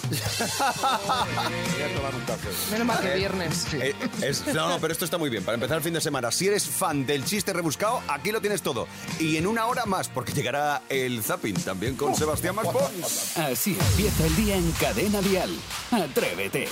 Voy 0.10 0.18
a 0.18 1.96
tomar 1.96 2.16
un 2.16 2.22
café. 2.26 2.50
Menos 2.72 2.88
mal 2.88 3.00
que 3.02 3.16
viernes. 3.16 3.66
Eh, 3.74 3.94
es- 4.22 4.46
no, 4.54 4.70
no, 4.70 4.80
pero 4.80 4.92
esto 4.94 5.06
está 5.06 5.18
muy 5.18 5.30
bien. 5.30 5.44
Para 5.44 5.56
empezar 5.56 5.78
el 5.78 5.84
fin 5.84 5.94
de 5.94 6.02
semana, 6.02 6.32
si 6.32 6.48
eres 6.48 6.66
fan 6.68 7.06
del 7.06 7.26
chiste 7.26 7.54
rebuscado, 7.54 8.02
aquí 8.08 8.32
lo 8.32 8.42
tienes 8.42 8.62
todo. 8.62 8.88
Y 9.20 9.38
en 9.38 9.48
una 9.48 9.66
hora 9.66 9.86
más, 9.86 10.08
porque 10.10 10.34
llegará 10.34 10.82
el 10.90 11.24
zapping 11.24 11.56
también 11.56 11.96
con 11.96 12.16
Sebastián 12.16 12.56
Maspons. 12.56 13.38
Así 13.38 13.78
empieza 13.92 14.26
el 14.26 14.36
día 14.36 14.56
en 14.56 14.72
Cadena 14.74 15.22
Dial. 15.22 15.50
Atrévete. 15.92 16.68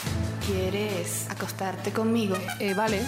¿Quieres 0.45 1.25
acostarte 1.29 1.91
conmigo? 1.91 2.37
Eh, 2.59 2.73
vale. 2.73 3.01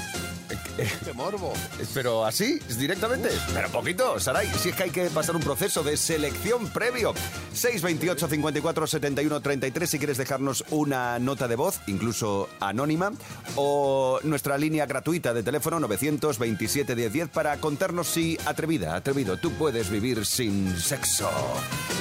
¡Qué 0.77 1.13
morbo! 1.13 1.54
Pero 1.94 2.25
así, 2.25 2.60
directamente. 2.77 3.30
Pero 3.54 3.69
poquito, 3.69 4.19
Saray. 4.19 4.48
Si 4.60 4.69
es 4.69 4.75
que 4.75 4.83
hay 4.83 4.89
que 4.89 5.06
pasar 5.10 5.36
un 5.36 5.42
proceso 5.42 5.84
de 5.84 5.98
selección 5.98 6.67
previo. 6.70 7.13
628 7.53 8.27
54 8.27 8.88
71 8.88 9.41
33 9.41 9.89
si 9.89 9.98
quieres 9.98 10.17
dejarnos 10.17 10.65
una 10.72 11.17
nota 11.20 11.48
de 11.48 11.55
voz, 11.55 11.79
incluso 11.88 12.50
anónima, 12.60 13.12
o 13.55 14.20
nuestra 14.24 14.58
línea 14.58 14.86
gratuita 14.86 15.34
de 15.34 15.44
teléfono 15.44 15.79
927 15.79 16.96
1010 16.96 17.29
para 17.29 17.58
contarnos 17.58 18.08
si 18.08 18.38
atrevida, 18.46 18.96
atrevido, 18.96 19.38
tú 19.38 19.51
puedes 19.53 19.89
vivir 19.89 20.25
sin 20.25 20.77
sexo. 20.77 21.29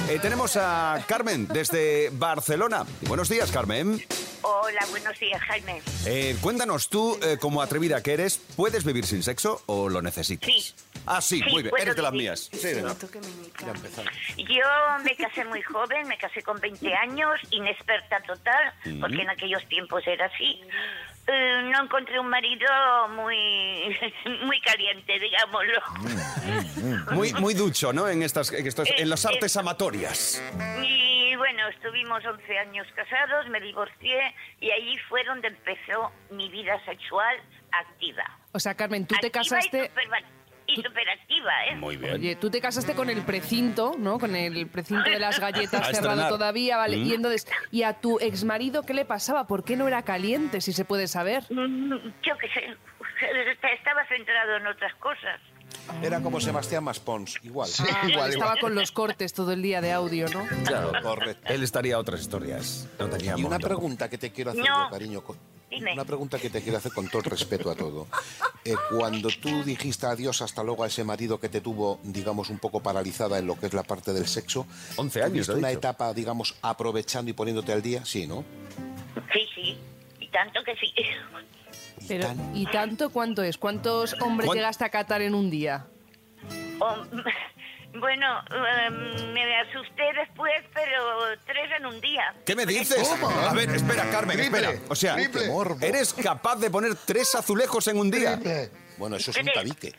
Eh, 0.09 0.19
tenemos 0.21 0.57
a 0.57 1.03
Carmen 1.07 1.47
desde 1.47 2.09
Barcelona. 2.11 2.85
Buenos 3.07 3.29
días, 3.29 3.51
Carmen. 3.51 4.01
Hola, 4.47 4.85
buenos 4.91 5.19
días, 5.19 5.41
Jaime. 5.41 5.81
Eh, 6.05 6.37
cuéntanos 6.39 6.89
tú, 6.89 7.17
eh, 7.23 7.37
como 7.39 7.63
atrevida 7.63 8.03
que 8.03 8.13
eres, 8.13 8.39
¿puedes 8.65 8.83
vivir 8.83 9.05
sin 9.05 9.21
sexo 9.21 9.61
o 9.67 9.87
lo 9.89 10.01
necesitas? 10.01 10.49
Sí. 10.51 10.73
Ah, 11.05 11.21
sí, 11.21 11.39
Sí, 11.45 11.51
muy 11.51 11.61
bien. 11.61 11.75
Eres 11.77 11.95
de 11.95 12.01
las 12.01 12.11
vivir. 12.11 12.29
mías. 12.29 12.49
Empezamos. 12.51 14.11
Yo 14.37 14.65
me 15.03 15.15
casé 15.15 15.45
muy 15.45 15.61
joven, 15.61 16.07
me 16.07 16.17
casé 16.17 16.41
con 16.41 16.59
20 16.59 16.95
años, 16.95 17.39
inexperta 17.51 18.19
total, 18.23 18.73
porque 18.99 19.21
en 19.21 19.29
aquellos 19.29 19.63
tiempos 19.67 20.01
era 20.07 20.25
así. 20.25 20.61
Eh, 21.27 21.61
no 21.71 21.83
encontré 21.83 22.19
un 22.19 22.27
marido 22.27 22.67
muy 23.09 23.95
muy 24.45 24.59
caliente, 24.61 25.19
digámoslo. 25.19 25.79
Muy, 27.11 27.33
muy 27.33 27.53
ducho, 27.53 27.93
¿no? 27.93 28.07
En 28.07 28.23
estas, 28.23 28.51
en, 28.51 28.65
estos- 28.65 28.89
en 28.97 29.07
las 29.09 29.25
Eh, 29.25 29.29
artes 29.33 29.55
eh. 29.55 29.59
amatorias. 29.59 30.41
Y 30.83 31.35
bueno, 31.35 31.67
estuvimos 31.69 32.25
11 32.25 32.57
años 32.57 32.87
casados, 32.95 33.47
me 33.49 33.59
divorcié 33.61 34.33
y 34.59 34.71
ahí 34.71 34.97
fue 35.07 35.23
donde 35.23 35.49
empezó 35.49 36.11
mi 36.31 36.49
vida 36.49 36.83
sexual 36.85 37.37
activa. 37.71 38.23
O 38.55 38.59
sea, 38.59 38.73
Carmen, 38.73 39.05
tú 39.05 39.15
te 39.19 39.29
casaste... 39.31 39.91
Y, 40.67 40.77
superactiva, 40.81 41.51
¿eh? 41.69 41.75
Muy 41.75 41.97
bien. 41.97 42.13
Oye, 42.15 42.35
tú 42.37 42.49
te 42.49 42.59
casaste 42.59 42.95
con 42.95 43.09
el 43.09 43.21
precinto, 43.23 43.91
¿no? 43.99 44.17
Con 44.17 44.35
el 44.35 44.65
precinto 44.67 45.07
de 45.09 45.19
las 45.19 45.39
galletas 45.39 45.89
cerrado 45.91 46.27
todavía, 46.27 46.77
¿vale? 46.77 46.97
Mm. 46.97 47.05
Y 47.05 47.13
entonces, 47.13 47.47
¿y 47.69 47.83
a 47.83 47.93
tu 47.93 48.17
exmarido 48.19 48.81
qué 48.83 48.93
le 48.95 49.05
pasaba? 49.05 49.45
¿Por 49.45 49.63
qué 49.63 49.75
no 49.75 49.87
era 49.87 50.01
caliente, 50.03 50.61
si 50.61 50.73
se 50.73 50.83
puede 50.83 51.07
saber? 51.07 51.43
Mm, 51.51 51.91
Yo 52.23 52.37
qué 52.39 52.47
sé, 52.47 52.77
estaba 53.75 54.07
centrado 54.07 54.55
en 54.57 54.65
otras 54.67 54.95
cosas. 54.95 55.39
Era 56.01 56.19
como 56.21 56.39
Sebastián 56.41 56.83
Maspons, 56.83 57.37
igual. 57.43 57.67
Sí, 57.67 57.83
Ah, 57.87 58.07
igual, 58.09 58.29
estaba 58.31 58.51
igual. 58.55 58.59
con 58.59 58.75
los 58.75 58.91
cortes 58.91 59.33
todo 59.33 59.51
el 59.51 59.61
día 59.61 59.81
de 59.81 59.91
audio, 59.91 60.27
¿no? 60.29 60.47
Claro. 60.65 60.93
Correcto. 61.03 61.53
Él 61.53 61.61
estaría 61.61 61.95
a 61.95 61.99
otras 61.99 62.21
historias. 62.21 62.87
No 62.97 63.07
Y 63.37 63.43
una 63.43 63.59
pregunta 63.59 64.09
que 64.09 64.17
te 64.17 64.31
quiero 64.31 64.51
hacer 64.51 64.63
No. 64.63 64.85
yo, 64.85 64.89
cariño. 64.89 65.23
Dime. 65.69 65.93
Una 65.93 66.05
pregunta 66.05 66.37
que 66.39 66.49
te 66.49 66.61
quiero 66.61 66.77
hacer 66.77 66.91
con 66.93 67.07
todo 67.09 67.19
el 67.23 67.29
respeto 67.31 67.69
a 67.71 67.75
todo. 67.75 68.07
Eh, 68.63 68.75
cuando 68.95 69.29
tú 69.29 69.63
dijiste 69.63 70.05
adiós 70.05 70.41
hasta 70.41 70.63
luego 70.63 70.83
a 70.83 70.87
ese 70.87 71.03
marido 71.03 71.39
que 71.39 71.49
te 71.49 71.59
tuvo, 71.61 71.99
digamos, 72.03 72.49
un 72.49 72.59
poco 72.59 72.81
paralizada 72.81 73.39
en 73.39 73.47
lo 73.47 73.57
que 73.59 73.65
es 73.65 73.73
la 73.73 73.83
parte 73.83 74.13
del 74.13 74.27
sexo, 74.27 74.67
11 74.95 75.21
años, 75.23 75.31
¿tuviste 75.47 75.51
he 75.53 75.55
una 75.55 75.67
dicho. 75.69 75.79
etapa, 75.79 76.13
digamos, 76.13 76.55
aprovechando 76.61 77.31
y 77.31 77.33
poniéndote 77.33 77.73
al 77.73 77.81
día? 77.81 78.05
Sí, 78.05 78.27
¿no? 78.27 78.43
Sí, 79.33 79.39
sí. 79.55 79.77
Y 80.19 80.27
tanto 80.29 80.63
que 80.63 80.75
sí. 80.75 80.93
Pero, 82.07 82.27
¿y 82.53 82.65
tanto 82.67 83.09
cuánto 83.09 83.41
es? 83.41 83.57
¿Cuántos 83.57 84.13
hombres 84.21 84.45
¿Cuán- 84.47 84.57
llegaste 84.57 84.85
a 84.85 84.89
catar 84.89 85.21
en 85.23 85.33
un 85.33 85.49
día? 85.49 85.87
Oh, 86.79 86.95
bueno, 87.99 88.39
em, 88.51 89.33
me 89.33 89.59
asusté 89.61 90.03
después, 90.15 90.53
pero 90.73 90.97
tres 91.45 91.69
en 91.77 91.85
un 91.85 91.99
día. 92.01 92.33
¿Qué 92.45 92.55
me 92.55 92.65
dices? 92.65 93.09
A 93.49 93.53
ver, 93.53 93.69
espera, 93.71 94.09
Carmen, 94.09 94.37
Triple, 94.37 94.59
espera. 94.59 94.81
O 94.89 94.95
sea, 94.95 95.15
triple. 95.15 95.49
¿eres 95.81 96.13
capaz 96.13 96.55
de 96.57 96.69
poner 96.69 96.95
tres 97.05 97.33
azulejos 97.35 97.87
en 97.87 97.97
un 97.99 98.11
día? 98.11 98.39
Bueno, 98.97 99.15
eso 99.17 99.31
es 99.31 99.37
un 99.37 99.45
tabique. 99.53 99.93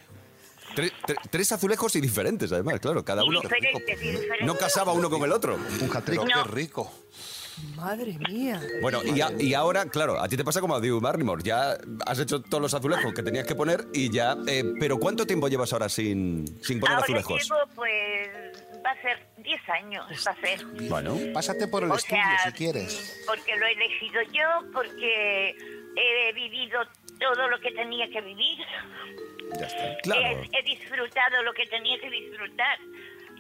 Tre- 0.75 0.93
tre- 1.07 1.17
tres 1.31 1.53
azulejos 1.53 1.97
y 1.97 2.01
diferentes, 2.03 2.53
además, 2.53 2.81
claro. 2.81 3.03
Cada 3.03 3.25
uno 3.25 3.41
diferentes, 3.41 4.03
y 4.03 4.11
diferentes. 4.11 4.47
no 4.47 4.57
casaba 4.57 4.93
uno 4.93 5.09
con 5.09 5.23
el 5.25 5.33
otro. 5.33 5.55
Un 5.55 5.91
hat-trick. 5.97 6.21
Pero 6.21 6.25
No. 6.25 6.45
qué 6.45 6.51
rico. 6.51 6.93
Madre 7.75 8.17
mía. 8.29 8.61
Bueno, 8.83 9.01
y, 9.05 9.21
a- 9.21 9.33
y 9.39 9.55
ahora, 9.55 9.87
claro, 9.87 10.21
a 10.21 10.29
ti 10.29 10.37
te 10.37 10.45
pasa 10.45 10.61
como 10.61 10.75
a 10.77 10.81
Drew 10.81 11.01
Barrymore. 11.01 11.43
Ya 11.43 11.77
has 12.07 12.19
hecho 12.19 12.41
todos 12.43 12.61
los 12.61 12.75
azulejos 12.75 13.13
que 13.15 13.23
tenías 13.23 13.47
que 13.47 13.55
poner 13.55 13.87
y 13.95 14.11
ya... 14.11 14.37
eh, 14.47 14.65
pero 14.79 14.99
¿cuánto 14.99 15.27
tiempo 15.27 15.49
llevas 15.49 15.73
ahora 15.73 15.89
sin, 15.89 16.47
sin 16.63 16.81
poner 16.81 16.95
Ahora 16.97 17.05
azulejos? 17.05 17.43
llevo, 17.43 17.57
pues, 17.75 18.29
va 18.85 18.91
a 18.91 19.03
ser 19.03 19.27
10 19.39 19.69
años, 19.69 20.07
va 20.27 20.33
a 20.33 20.41
ser. 20.41 20.65
Bueno, 20.89 21.17
Pásate 21.33 21.67
por 21.69 21.83
el 21.85 21.91
O 21.91 21.95
estudio 21.97 22.23
sea, 22.23 22.51
si 22.51 22.53
quieres. 22.57 23.23
Porque 23.27 23.57
lo 23.57 23.67
he 23.67 23.73
elegido 23.73 24.23
yo, 24.33 24.73
porque 24.73 25.51
he 25.97 26.33
vivido 26.35 26.81
todo 27.19 27.49
lo 27.49 27.59
que 27.61 27.71
tenía 27.73 28.09
que 28.11 28.21
vivir. 28.21 28.59
Ya 29.59 29.67
está. 29.67 29.97
claro. 30.03 30.23
He, 30.23 30.59
he 30.59 30.63
disfrutado 30.65 31.43
lo 31.45 31.53
que 31.55 31.65
tenía 31.67 31.99
que 32.01 32.11
disfrutar. 32.11 32.79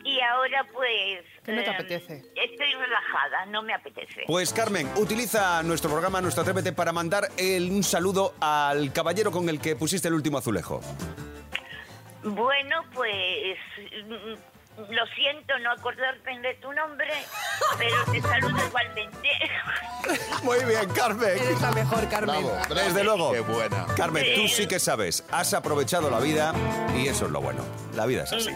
Y 0.06 0.20
ahora, 0.20 0.64
pues... 0.72 1.25
¿Qué 1.44 1.52
no 1.52 1.62
te 1.64 1.68
em, 1.70 1.75
apetece? 1.75 2.14
Estoy 2.36 2.72
relajada, 2.75 3.44
no 3.48 3.62
me 3.62 3.75
apetece. 3.75 4.22
Pues 4.26 4.52
Carmen, 4.52 4.88
utiliza 4.96 5.62
nuestro 5.64 5.90
programa, 5.90 6.20
nuestro 6.20 6.42
Atrévete, 6.42 6.72
para 6.72 6.92
mandar 6.92 7.28
el- 7.36 7.70
un 7.72 7.82
saludo 7.82 8.34
al 8.40 8.92
caballero 8.92 9.32
con 9.32 9.48
el 9.48 9.60
que 9.60 9.75
pusiste 9.75 10.06
el 10.06 10.14
último 10.14 10.38
azulejo. 10.38 10.80
Bueno, 12.22 12.82
pues... 12.94 13.58
mm, 14.06 14.92
Lo 14.92 15.06
siento 15.16 15.58
no 15.60 15.72
acordarme 15.72 16.38
de 16.40 16.54
tu 16.56 16.70
nombre, 16.72 17.08
pero 17.78 17.96
te 18.12 18.20
saludo 18.20 18.64
igualmente. 18.66 19.28
Muy 20.42 20.58
bien, 20.66 20.88
Carmen. 20.90 21.30
Eres 21.30 21.60
la 21.62 21.72
mejor, 21.72 22.08
Carmen. 22.10 22.44
Bravo. 22.46 22.75
Desde 22.75 23.02
luego. 23.02 23.32
Qué 23.32 23.40
buena. 23.40 23.86
Carmen, 23.96 24.25
tú 24.36 24.46
sí 24.48 24.66
que 24.68 24.78
sabes, 24.78 25.25
has 25.32 25.54
aprovechado 25.54 26.10
la 26.10 26.20
vida 26.20 26.52
y 26.94 27.08
eso 27.08 27.25
es 27.25 27.30
lo 27.32 27.40
bueno. 27.40 27.64
La 27.94 28.04
vida 28.06 28.25
es 28.25 28.32
así. 28.34 28.50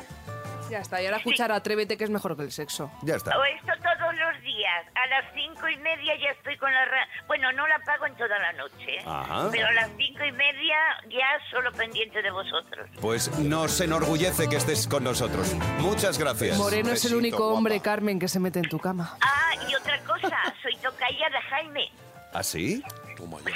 Ya 0.70 0.78
está, 0.78 1.02
y 1.02 1.06
ahora 1.06 1.18
escuchar 1.18 1.50
Atrévete 1.52 1.96
que 1.96 2.04
es 2.04 2.10
mejor 2.10 2.36
que 2.36 2.42
el 2.44 2.52
sexo. 2.52 2.90
Ya 3.02 3.16
está. 3.16 3.36
O 3.38 3.44
esto 3.44 3.72
todos 3.82 4.14
los 4.14 4.42
días. 4.42 4.86
A 4.94 5.06
las 5.08 5.24
cinco 5.34 5.68
y 5.68 5.76
media 5.78 6.14
ya 6.22 6.30
estoy 6.30 6.56
con 6.58 6.72
la... 6.72 6.84
ra- 6.84 7.08
Bueno, 7.26 7.50
no 7.52 7.66
la 7.66 7.78
pago 7.80 8.06
en 8.06 8.14
toda 8.16 8.38
la 8.38 8.52
noche. 8.52 8.98
Ajá. 9.04 9.48
Pero 9.50 9.66
a 9.66 9.72
las 9.72 9.90
cinco 9.96 10.24
y 10.24 10.32
media 10.32 10.76
ya 11.08 11.26
solo 11.50 11.72
pendiente 11.72 12.22
de 12.22 12.30
vosotros. 12.30 12.88
Pues 13.00 13.36
nos 13.40 13.80
enorgullece 13.80 14.48
que 14.48 14.56
estés 14.56 14.86
con 14.86 15.02
nosotros. 15.04 15.52
Muchas 15.80 16.18
gracias. 16.18 16.56
Moreno 16.56 16.90
es 16.92 17.04
el 17.04 17.16
único 17.16 17.48
hombre, 17.52 17.74
guapa. 17.74 17.84
Carmen, 17.84 18.18
que 18.18 18.28
se 18.28 18.38
mete 18.38 18.60
en 18.60 18.68
tu 18.68 18.78
cama. 18.78 19.16
Ah, 19.20 19.50
y 19.68 19.74
otra 19.74 19.98
cosa. 20.04 20.36
Soy 20.62 20.76
tocaya 20.76 21.28
de 21.30 21.40
Jaime. 21.50 21.90
¿Ah, 22.32 22.42
sí? 22.44 22.82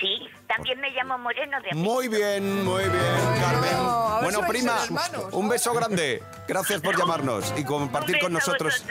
Sí, 0.01 0.29
también 0.47 0.81
me 0.81 0.91
llamo 0.91 1.19
Moreno 1.19 1.61
de 1.61 1.69
apellido. 1.69 1.93
Muy 1.93 2.09
bien, 2.09 2.65
muy 2.65 2.83
bien, 2.83 3.41
Carmen. 3.41 4.05
Bueno, 4.23 4.41
si 4.41 4.47
prima, 4.49 4.79
un 5.33 5.49
beso 5.49 5.73
grande. 5.75 6.23
Gracias 6.47 6.81
por 6.81 6.97
llamarnos 6.97 7.53
y 7.57 7.65
compartir 7.65 8.19
con 8.19 8.33
nosotros 8.33 8.85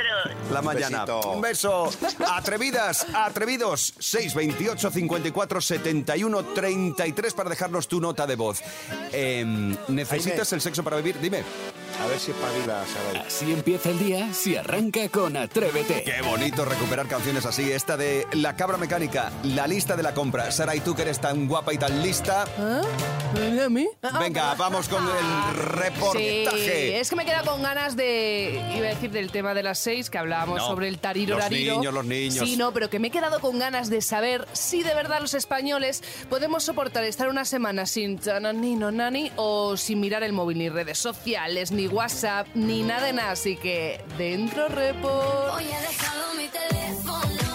la 0.51 0.61
mañana. 0.61 1.05
Un 1.05 1.41
beso. 1.41 1.89
Atrevidas, 2.29 3.05
atrevidos. 3.13 3.93
628 3.99 4.91
54 4.91 5.61
71 5.61 6.43
33 6.43 7.33
para 7.33 7.49
dejarnos 7.49 7.87
tu 7.87 7.99
nota 7.99 8.27
de 8.27 8.35
voz. 8.35 8.61
Em, 9.11 9.75
¿Necesitas 9.87 10.49
Jaime. 10.49 10.55
el 10.55 10.61
sexo 10.61 10.83
para 10.83 10.97
vivir? 10.97 11.19
Dime. 11.19 11.43
A 12.03 12.07
ver 12.07 12.19
si 12.19 12.31
espabila, 12.31 12.83
Saray. 12.85 13.27
Así 13.27 13.51
empieza 13.53 13.89
el 13.89 13.99
día 13.99 14.33
si 14.33 14.57
arranca 14.57 15.07
con 15.07 15.37
Atrévete. 15.37 16.03
Qué 16.03 16.21
bonito 16.21 16.65
recuperar 16.65 17.07
canciones 17.07 17.45
así. 17.45 17.71
Esta 17.71 17.95
de 17.95 18.27
La 18.33 18.55
Cabra 18.57 18.77
Mecánica, 18.77 19.31
la 19.43 19.67
lista 19.67 19.95
de 19.95 20.03
la 20.03 20.13
compra. 20.13 20.51
Sara, 20.51 20.75
y 20.75 20.81
tú 20.81 20.95
que 20.95 21.03
eres 21.03 21.19
tan 21.21 21.47
guapa 21.47 21.73
y 21.73 21.77
tan 21.77 22.01
lista. 22.03 22.43
¿Ah? 22.59 22.81
¿A 23.65 23.69
mí? 23.69 23.87
Venga, 24.19 24.53
vamos 24.55 24.89
con 24.89 25.01
el 25.03 25.09
Sí, 25.09 25.59
reportaje. 25.61 26.99
es 26.99 27.09
que 27.09 27.15
me 27.15 27.25
queda 27.25 27.43
con 27.43 27.63
ganas 27.63 27.95
de. 27.95 28.61
Iba 28.75 28.87
a 28.87 28.89
decir 28.89 29.11
del 29.11 29.31
tema 29.31 29.53
de 29.53 29.63
las 29.63 29.79
seis, 29.79 30.09
que 30.09 30.17
hablábamos 30.17 30.57
No, 30.59 30.67
sobre 30.67 30.89
el 30.89 30.99
tariro 30.99 31.35
los 31.35 31.43
rariro. 31.45 31.75
niños, 31.77 31.93
los 31.93 32.05
niños. 32.05 32.47
Sí, 32.47 32.57
no, 32.57 32.73
pero 32.73 32.89
que 32.89 32.99
me 32.99 33.07
he 33.07 33.11
quedado 33.11 33.39
con 33.39 33.59
ganas 33.59 33.89
de 33.89 34.01
saber 34.01 34.45
si 34.53 34.83
de 34.83 34.93
verdad 34.93 35.21
los 35.21 35.33
españoles 35.33 36.03
podemos 36.29 36.63
soportar 36.63 37.05
estar 37.05 37.29
una 37.29 37.45
semana 37.45 37.85
sin 37.85 38.19
tanani, 38.19 38.75
no 38.75 38.91
nani 38.91 39.31
o 39.37 39.77
sin 39.77 39.99
mirar 40.01 40.21
el 40.23 40.33
móvil, 40.33 40.57
ni 40.57 40.69
redes 40.69 40.97
sociales, 40.97 41.71
ni 41.71 41.87
WhatsApp, 41.93 42.47
ni 42.55 42.81
nada 42.83 43.07
de 43.07 43.13
nada. 43.13 43.31
Así 43.31 43.55
que, 43.55 44.01
dentro 44.17 44.67
report. 44.67 45.53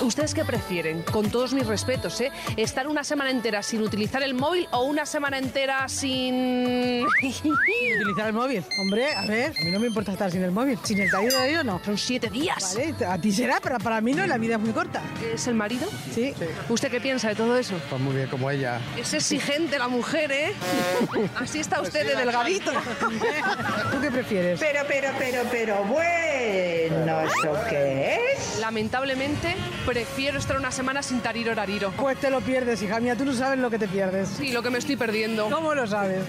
¿Ustedes 0.09 0.33
qué 0.33 0.43
prefieren? 0.43 1.03
Con 1.03 1.31
todos 1.31 1.53
mis 1.53 1.67
respetos, 1.67 2.19
¿eh? 2.23 2.33
¿Estar 2.57 2.89
una 2.89 3.05
semana 3.05 3.31
entera 3.31 3.63
sin 3.63 3.83
utilizar 3.83 4.23
el 4.23 4.33
móvil 4.33 4.67
o 4.73 4.85
una 4.85 5.05
semana 5.05 5.37
entera 5.37 5.87
sin. 5.87 7.05
Utilizar 7.23 8.29
el 8.29 8.33
móvil. 8.33 8.65
Hombre, 8.81 9.13
a 9.13 9.27
ver, 9.27 9.53
a 9.61 9.65
mí 9.65 9.71
no 9.71 9.79
me 9.79 9.89
importa 9.89 10.13
estar 10.13 10.31
sin 10.31 10.43
el 10.43 10.51
móvil. 10.51 10.79
Sin 10.83 10.99
el 10.99 11.11
taller 11.11 11.31
de 11.31 11.63
no. 11.63 11.79
Son 11.85 11.99
siete 11.99 12.31
días. 12.31 12.75
Vale, 12.75 13.05
a 13.05 13.19
ti 13.19 13.31
será, 13.33 13.61
pero 13.63 13.77
para 13.81 14.01
mí 14.01 14.15
no, 14.15 14.27
la 14.27 14.39
vida 14.39 14.55
es 14.55 14.61
muy 14.63 14.73
corta. 14.73 15.03
¿Es 15.35 15.47
el 15.47 15.57
marido? 15.57 15.87
Sí. 16.15 16.33
¿Usted 16.71 16.91
qué 16.91 17.03
piensa 17.03 17.29
de 17.29 17.35
todo 17.35 17.59
eso? 17.59 17.75
Pues 17.91 18.01
muy 18.01 18.17
bien, 18.17 18.29
como 18.29 18.51
ella. 18.51 18.81
Es 18.97 19.13
exigente 19.13 19.79
la 19.79 19.89
mujer, 19.89 20.33
¿eh? 20.33 20.55
Así 21.37 21.61
está 21.61 21.83
usted 21.83 22.07
de 22.07 22.17
delgadito. 22.17 22.73
¿Tú 22.73 24.01
qué 24.01 24.11
prefieres? 24.11 24.59
Pero, 24.59 24.81
pero, 24.89 25.11
pero, 25.19 25.43
pero, 25.51 25.85
bueno, 25.85 27.21
¿eso 27.21 27.53
qué 27.69 28.19
es? 28.33 28.59
Lamentablemente, 28.59 29.55
prefiero 29.99 30.39
estar 30.39 30.57
una 30.57 30.71
semana 30.71 31.03
sin 31.03 31.21
tariro 31.21 31.53
rariro. 31.57 31.91
Pues 31.97 32.21
te 32.21 32.31
lo 32.31 32.41
pierdes, 32.41 32.81
hija 32.83 33.01
mía, 33.01 33.17
tú 33.17 33.25
no 33.25 33.33
sabes 33.33 33.59
lo 33.59 33.69
que 33.69 33.81
te 33.81 33.89
pierdes. 33.89 34.29
Sí, 34.29 34.53
lo 34.53 34.63
que 34.63 34.71
me 34.71 34.79
estoy 34.79 34.95
perdiendo. 34.95 35.51
¿Cómo 35.51 35.75
lo 35.75 35.89
sabes? 35.89 36.23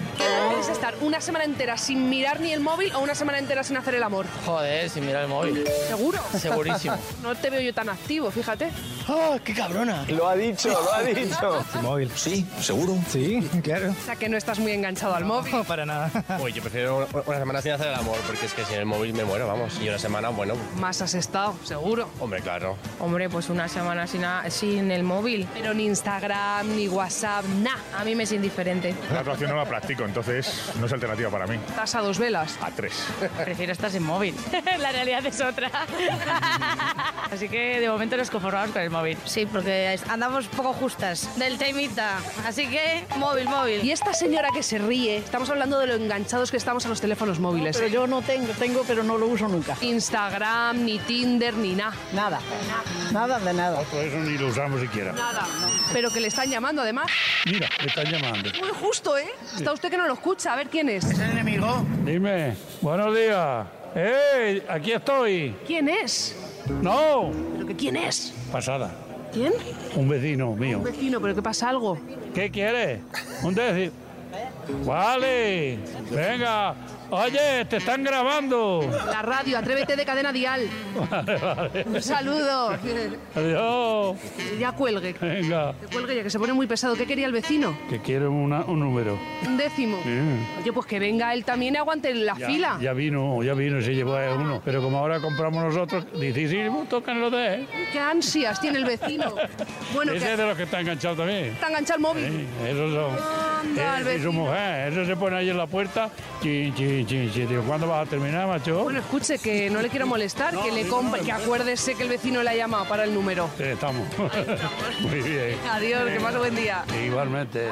¿Es 0.58 0.68
estar 0.68 0.92
una 1.02 1.20
semana 1.20 1.44
entera 1.44 1.78
sin 1.78 2.08
mirar 2.10 2.40
ni 2.40 2.52
el 2.52 2.58
móvil 2.58 2.92
o 2.96 2.98
una 2.98 3.14
semana 3.14 3.38
entera 3.38 3.62
sin 3.62 3.76
hacer 3.76 3.94
el 3.94 4.02
amor? 4.02 4.26
Joder, 4.44 4.90
sin 4.90 5.06
mirar 5.06 5.22
el 5.22 5.28
móvil. 5.28 5.64
¿Seguro? 5.86 6.18
Segurísimo. 6.36 6.96
No 7.22 7.34
te 7.36 7.50
veo 7.50 7.60
yo 7.60 7.72
tan 7.72 7.88
activo, 7.88 8.30
fíjate. 8.30 8.70
¡Oh, 9.06 9.38
qué 9.44 9.54
cabrona! 9.54 10.04
Lo 10.08 10.26
ha 10.26 10.34
dicho, 10.34 10.68
lo 10.70 10.92
ha 10.92 11.02
dicho. 11.02 11.64
¿Sin 11.72 11.82
móvil? 11.82 12.10
Sí, 12.16 12.46
seguro. 12.60 12.96
Sí, 13.08 13.46
claro. 13.62 13.90
O 13.90 14.04
sea 14.04 14.16
que 14.16 14.28
no 14.28 14.36
estás 14.36 14.58
muy 14.58 14.72
enganchado 14.72 15.14
al 15.14 15.24
móvil. 15.26 15.52
No, 15.52 15.62
para 15.70 15.86
nada. 15.86 16.10
Oye, 16.40 16.54
yo 16.54 16.62
prefiero 16.62 17.06
una 17.26 17.38
semana 17.38 17.62
sin 17.62 17.72
hacer 17.72 17.88
el 17.88 17.94
amor, 17.94 18.16
porque 18.26 18.46
es 18.46 18.52
que 18.54 18.64
sin 18.64 18.76
el 18.78 18.86
móvil 18.86 19.12
me 19.12 19.24
muero, 19.24 19.46
vamos. 19.46 19.78
Y 19.80 19.88
una 19.88 19.98
semana, 19.98 20.30
bueno, 20.30 20.54
Más 20.76 21.00
has 21.02 21.14
estado, 21.14 21.54
seguro. 21.62 22.08
hombre, 22.18 22.40
claro. 22.40 22.76
Hombre, 22.98 23.28
pues 23.28 23.48
una 23.50 23.59
semana 23.68 24.06
sin, 24.06 24.24
a- 24.24 24.48
sin 24.50 24.90
el 24.90 25.02
móvil. 25.02 25.46
Pero 25.54 25.74
ni 25.74 25.86
Instagram, 25.86 26.74
ni 26.76 26.88
WhatsApp, 26.88 27.44
nada. 27.62 27.78
A 27.98 28.04
mí 28.04 28.14
me 28.14 28.24
es 28.24 28.32
indiferente. 28.32 28.94
La 29.12 29.20
actuación 29.20 29.50
no 29.50 29.56
la 29.56 29.64
practico, 29.66 30.04
entonces 30.04 30.70
no 30.78 30.86
es 30.86 30.92
alternativa 30.92 31.30
para 31.30 31.46
mí. 31.46 31.56
Estás 31.68 31.94
a 31.94 32.00
dos 32.00 32.18
velas. 32.18 32.56
A 32.62 32.70
tres. 32.70 32.92
Prefiero 33.44 33.72
estar 33.72 33.90
sin 33.90 34.02
móvil. 34.02 34.34
La 34.78 34.92
realidad 34.92 35.24
es 35.26 35.40
otra. 35.40 35.70
Así 37.30 37.48
que 37.48 37.80
de 37.80 37.88
momento 37.88 38.16
nos 38.16 38.30
conformamos 38.30 38.70
con 38.70 38.82
el 38.82 38.90
móvil. 38.90 39.16
Sí, 39.24 39.46
porque 39.46 39.98
andamos 40.08 40.46
poco 40.48 40.72
justas 40.72 41.38
del 41.38 41.58
temita. 41.58 42.18
Así 42.46 42.66
que, 42.66 43.04
móvil, 43.16 43.48
móvil. 43.48 43.84
Y 43.84 43.92
esta 43.92 44.12
señora 44.12 44.48
que 44.52 44.62
se 44.62 44.78
ríe, 44.78 45.18
estamos 45.18 45.48
hablando 45.50 45.78
de 45.78 45.86
lo 45.86 45.94
enganchados 45.94 46.50
que 46.50 46.56
estamos 46.56 46.84
a 46.86 46.88
los 46.88 47.00
teléfonos 47.00 47.38
móviles. 47.38 47.76
Pero 47.76 47.88
¿eh? 47.88 47.92
yo 47.92 48.06
no 48.06 48.22
tengo, 48.22 48.52
tengo, 48.54 48.82
pero 48.86 49.02
no 49.02 49.16
lo 49.18 49.26
uso 49.26 49.48
nunca. 49.48 49.76
Instagram, 49.80 50.84
ni 50.84 50.98
Tinder, 50.98 51.54
ni 51.54 51.74
nada. 51.74 51.94
Nada. 52.12 52.40
Nada 53.12 53.38
de 53.44 53.54
nada. 53.54 53.80
Por 53.82 54.00
eso 54.04 54.16
ni 54.18 54.36
lo 54.38 54.48
usamos 54.48 54.80
siquiera. 54.80 55.12
Nada. 55.12 55.46
Pero 55.92 56.10
que 56.10 56.20
le 56.20 56.28
están 56.28 56.48
llamando 56.50 56.82
además. 56.82 57.06
Mira, 57.46 57.68
me 57.80 57.86
están 57.86 58.06
llamando. 58.06 58.50
Muy 58.58 58.68
justo, 58.80 59.16
¿eh? 59.16 59.28
Está 59.56 59.72
usted 59.72 59.90
que 59.90 59.96
no 59.96 60.06
lo 60.06 60.14
escucha. 60.14 60.52
A 60.52 60.56
ver 60.56 60.68
quién 60.68 60.88
es. 60.88 61.04
el 61.04 61.20
enemigo? 61.20 61.84
Dime, 62.04 62.56
buenos 62.80 63.14
días. 63.14 63.66
¡Eh! 63.94 64.62
Aquí 64.68 64.92
estoy. 64.92 65.54
¿Quién 65.66 65.88
es? 65.88 66.36
¡No! 66.82 67.30
¿Pero 67.54 67.66
que 67.66 67.76
quién 67.76 67.96
es? 67.96 68.32
Pasada. 68.52 68.92
¿Quién? 69.32 69.52
Un 69.94 70.08
vecino 70.08 70.54
mío. 70.54 70.78
Un 70.78 70.84
vecino, 70.84 71.20
pero 71.20 71.34
que 71.34 71.42
pasa 71.42 71.68
algo. 71.68 71.98
¿Qué 72.34 72.50
quiere? 72.50 73.00
Un 73.42 73.54
décimo. 73.54 73.92
Vale. 74.84 75.78
Venga. 76.10 76.74
Oye, 77.10 77.64
te 77.68 77.76
están 77.78 78.04
grabando. 78.04 78.88
La 79.06 79.22
radio, 79.22 79.58
atrévete 79.58 79.96
de 79.96 80.04
cadena 80.04 80.32
dial. 80.32 80.62
Vale, 81.10 81.36
vale. 81.36 81.84
Un 81.86 82.02
saludo. 82.02 82.70
Adiós. 83.34 84.16
Ya 84.58 84.72
cuelgue. 84.72 85.14
Venga, 85.20 85.74
Que 85.80 85.86
cuelgue 85.92 86.16
ya, 86.16 86.22
que 86.22 86.30
se 86.30 86.38
pone 86.38 86.52
muy 86.52 86.66
pesado. 86.66 86.94
¿Qué 86.94 87.06
quería 87.06 87.26
el 87.26 87.32
vecino? 87.32 87.76
que 87.88 88.00
quiero 88.00 88.30
una- 88.30 88.60
un 88.64 88.80
número. 88.80 89.18
Un 89.46 89.56
décimo. 89.56 89.98
Bien. 90.04 90.46
Oye, 90.60 90.72
pues 90.72 90.86
que 90.86 90.98
venga 90.98 91.34
él 91.34 91.44
también 91.44 91.74
y 91.74 91.78
aguante 91.78 92.14
la 92.14 92.36
Ya, 92.36 92.46
fila. 92.46 92.78
Ya 92.80 92.92
vino, 92.92 93.42
ya 93.42 93.54
vino 93.54 93.78
y 93.78 93.82
se 93.84 93.94
llevó 93.94 94.16
a 94.16 94.34
uno. 94.34 94.62
Pero 94.64 94.82
como 94.82 94.98
ahora 94.98 95.20
compramos 95.20 95.62
nosotros, 95.64 96.04
dice, 96.18 96.48
sí, 96.48 96.58
tocan 96.88 97.20
los 97.20 97.32
de. 97.32 97.66
Qué 97.92 97.98
ansias 97.98 98.60
tiene 98.60 98.78
el 98.78 98.84
vecino. 98.84 99.34
Bueno, 99.94 100.12
Ese 100.12 100.26
que 100.26 100.32
es 100.32 100.38
de 100.38 100.46
los 100.46 100.56
que 100.56 100.62
está 100.64 100.80
enganchado 100.80 101.16
también. 101.16 101.46
está 101.46 101.68
enganchado 101.68 101.96
el 101.96 102.02
móvil. 102.02 102.24
Sí, 102.28 102.46
esos 102.68 102.92
son. 102.92 103.40
Anda, 103.60 103.98
el 104.00 104.06
Eh, 104.08 104.16
y 104.18 104.22
su 104.22 104.32
mujer, 104.32 104.92
eso 104.92 105.04
se 105.04 105.16
pone 105.16 105.36
ahí 105.36 105.50
en 105.50 105.58
la 105.58 105.66
puerta. 105.66 106.08
Chin, 106.42 106.99
chin, 107.06 107.22
chin, 107.22 107.32
chin. 107.32 107.48
Digo, 107.48 107.62
¿cuándo 107.62 107.86
vas 107.86 108.06
a 108.06 108.10
terminar, 108.10 108.46
macho? 108.46 108.82
Bueno, 108.82 109.00
escuche, 109.00 109.38
que 109.38 109.70
no 109.70 109.80
le 109.82 109.88
quiero 109.88 110.06
molestar, 110.06 110.54
que 110.60 110.72
le 110.72 110.86
compre, 110.86 111.20
que 111.20 111.32
acuérdese 111.32 111.94
que 111.94 112.02
el 112.02 112.08
vecino 112.08 112.42
le 112.42 112.50
ha 112.50 112.54
llamado 112.54 112.86
para 112.86 113.04
el 113.04 113.14
número. 113.14 113.48
Sí, 113.56 113.64
estamos. 113.64 114.06
Muy 115.00 115.20
bien. 115.20 115.58
Adiós, 115.70 116.10
que 116.10 116.20
pase 116.20 116.38
buen 116.38 116.54
día. 116.54 116.84
Igualmente. 117.04 117.70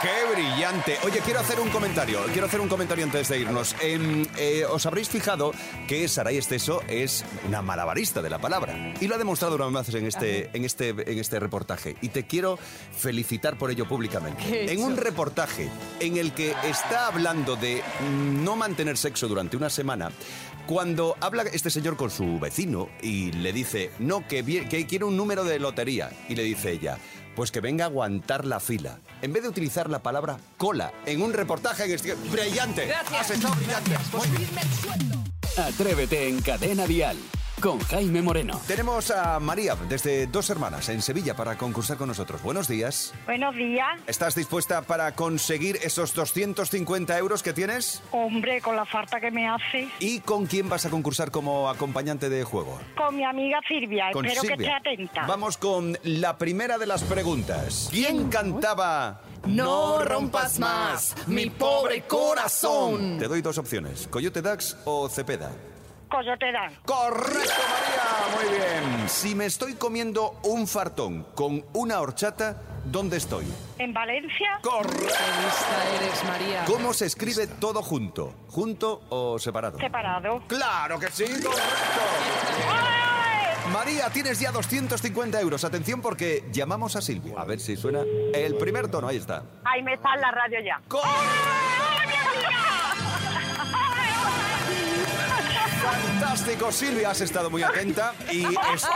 ¡Qué 0.00 0.32
brillante! 0.32 0.96
Oye, 1.04 1.18
quiero 1.24 1.40
hacer 1.40 1.58
un 1.58 1.70
comentario. 1.70 2.20
Quiero 2.26 2.46
hacer 2.46 2.60
un 2.60 2.68
comentario 2.68 3.04
antes 3.04 3.28
de 3.28 3.40
irnos. 3.40 3.74
Em, 3.80 4.24
eh, 4.36 4.64
Os 4.70 4.86
habréis 4.86 5.08
fijado 5.08 5.52
que 5.88 6.06
Saray 6.06 6.36
Esteso 6.36 6.82
es 6.86 7.24
una 7.48 7.62
malabarista 7.62 8.22
de 8.22 8.30
la 8.30 8.38
palabra. 8.38 8.94
Y 9.00 9.08
lo 9.08 9.16
ha 9.16 9.18
demostrado 9.18 9.56
una 9.56 9.64
vez 9.64 9.72
más 9.72 9.88
en 9.92 10.06
este, 10.06 10.50
en 10.52 10.64
este, 10.64 10.90
en 10.90 11.18
este 11.18 11.40
reportaje. 11.40 11.96
Y 12.00 12.10
te 12.10 12.26
quiero 12.26 12.60
felicitar 12.96 13.58
por 13.58 13.72
ello 13.72 13.88
públicamente. 13.88 14.44
¿Qué 14.44 14.66
he 14.66 14.72
En 14.72 14.84
un 14.84 14.96
reportaje 14.96 15.68
en 15.98 16.16
el 16.16 16.32
que 16.32 16.54
está 16.62 17.08
hablando 17.08 17.56
de 17.56 17.82
no 18.44 18.54
mantener 18.54 18.96
sexo 18.96 19.26
durante 19.26 19.56
una 19.56 19.68
semana, 19.68 20.12
cuando 20.68 21.16
habla 21.20 21.42
este 21.42 21.70
señor 21.70 21.96
con 21.96 22.10
su 22.10 22.38
vecino 22.38 22.88
y 23.02 23.32
le 23.32 23.52
dice, 23.52 23.90
no, 23.98 24.28
que, 24.28 24.44
que 24.68 24.86
quiere 24.86 25.06
un 25.06 25.16
número 25.16 25.42
de 25.42 25.58
lotería. 25.58 26.10
Y 26.28 26.36
le 26.36 26.44
dice 26.44 26.70
ella, 26.70 26.98
pues 27.38 27.52
que 27.52 27.60
venga 27.60 27.84
a 27.84 27.86
aguantar 27.86 28.44
la 28.44 28.58
fila. 28.58 28.98
En 29.22 29.32
vez 29.32 29.44
de 29.44 29.48
utilizar 29.48 29.88
la 29.88 30.00
palabra 30.00 30.38
cola 30.56 30.92
en 31.06 31.22
un 31.22 31.32
reportaje 31.32 31.84
en 31.84 31.92
este... 31.92 32.14
¡Brillante! 32.32 32.86
Gracias. 32.86 33.20
Has 33.20 33.30
estado 33.30 33.54
brillante. 33.54 33.92
Muy 34.12 34.26
bien. 34.36 34.50
Atrévete 35.56 36.28
en 36.28 36.42
Cadena 36.42 36.84
Dial 36.88 37.16
con 37.60 37.78
Jaime 37.80 38.22
Moreno. 38.22 38.60
Tenemos 38.66 39.10
a 39.10 39.40
María, 39.40 39.74
desde 39.88 40.26
Dos 40.26 40.50
Hermanas, 40.50 40.88
en 40.88 41.02
Sevilla, 41.02 41.34
para 41.34 41.56
concursar 41.56 41.96
con 41.96 42.08
nosotros. 42.08 42.42
Buenos 42.42 42.68
días. 42.68 43.12
Buenos 43.26 43.54
días. 43.56 43.88
¿Estás 44.06 44.34
dispuesta 44.34 44.82
para 44.82 45.12
conseguir 45.12 45.78
esos 45.82 46.14
250 46.14 47.18
euros 47.18 47.42
que 47.42 47.52
tienes? 47.52 48.02
Hombre, 48.12 48.60
con 48.60 48.76
la 48.76 48.84
falta 48.84 49.20
que 49.20 49.30
me 49.30 49.48
hace. 49.48 49.88
¿Y 49.98 50.20
con 50.20 50.46
quién 50.46 50.68
vas 50.68 50.86
a 50.86 50.90
concursar 50.90 51.30
como 51.30 51.68
acompañante 51.68 52.28
de 52.28 52.44
juego? 52.44 52.78
Con 52.96 53.16
mi 53.16 53.24
amiga 53.24 53.58
Silvia. 53.66 54.10
Con 54.12 54.26
Espero 54.26 54.56
que 54.56 54.64
esté 54.64 54.70
atenta. 54.72 55.26
Vamos 55.26 55.56
con 55.56 55.98
la 56.04 56.38
primera 56.38 56.78
de 56.78 56.86
las 56.86 57.02
preguntas. 57.04 57.88
¿Quién 57.90 58.28
cantaba 58.28 59.22
No 59.46 60.04
rompas 60.04 60.58
más 60.58 61.14
mi 61.26 61.50
pobre 61.50 62.02
corazón? 62.02 63.18
Te 63.18 63.26
doy 63.28 63.42
dos 63.42 63.58
opciones, 63.58 64.06
Coyote 64.08 64.42
Dax 64.42 64.76
o 64.84 65.08
Cepeda. 65.08 65.50
Coyote 66.08 66.52
Dan. 66.52 66.74
Correcto, 66.84 67.62
María. 67.70 68.36
Muy 68.36 68.58
bien. 68.58 69.08
Si 69.08 69.34
me 69.34 69.46
estoy 69.46 69.74
comiendo 69.74 70.40
un 70.44 70.66
fartón 70.66 71.26
con 71.34 71.64
una 71.74 72.00
horchata, 72.00 72.62
¿dónde 72.84 73.16
estoy? 73.16 73.46
¿En 73.78 73.92
Valencia? 73.92 74.58
Correcto. 74.62 75.14
Eres, 76.00 76.24
María. 76.24 76.64
¿Cómo 76.66 76.92
se 76.92 77.06
escribe 77.06 77.46
todo 77.46 77.82
junto? 77.82 78.34
¿Junto 78.48 79.02
o 79.10 79.38
separado? 79.38 79.78
Separado. 79.78 80.42
¡Claro 80.48 80.98
que 80.98 81.08
sí! 81.10 81.24
¡Correcto! 81.24 82.00
María, 83.72 84.08
tienes 84.10 84.40
ya 84.40 84.50
250 84.50 85.40
euros. 85.40 85.62
Atención 85.64 86.00
porque 86.00 86.44
llamamos 86.50 86.96
a 86.96 87.02
Silvia. 87.02 87.34
A 87.36 87.44
ver 87.44 87.60
si 87.60 87.76
suena 87.76 88.00
el 88.32 88.56
primer 88.56 88.90
tono. 88.90 89.08
Ahí 89.08 89.18
está. 89.18 89.42
Ahí 89.64 89.82
me 89.82 89.94
está 89.94 90.14
en 90.14 90.20
la 90.22 90.30
radio 90.30 90.58
ya. 90.64 90.80
Fantástico, 95.92 96.70
Silvia, 96.70 97.10
has 97.10 97.20
estado 97.22 97.48
muy 97.50 97.62
atenta 97.62 98.12
y, 98.30 98.44
es- 98.74 98.86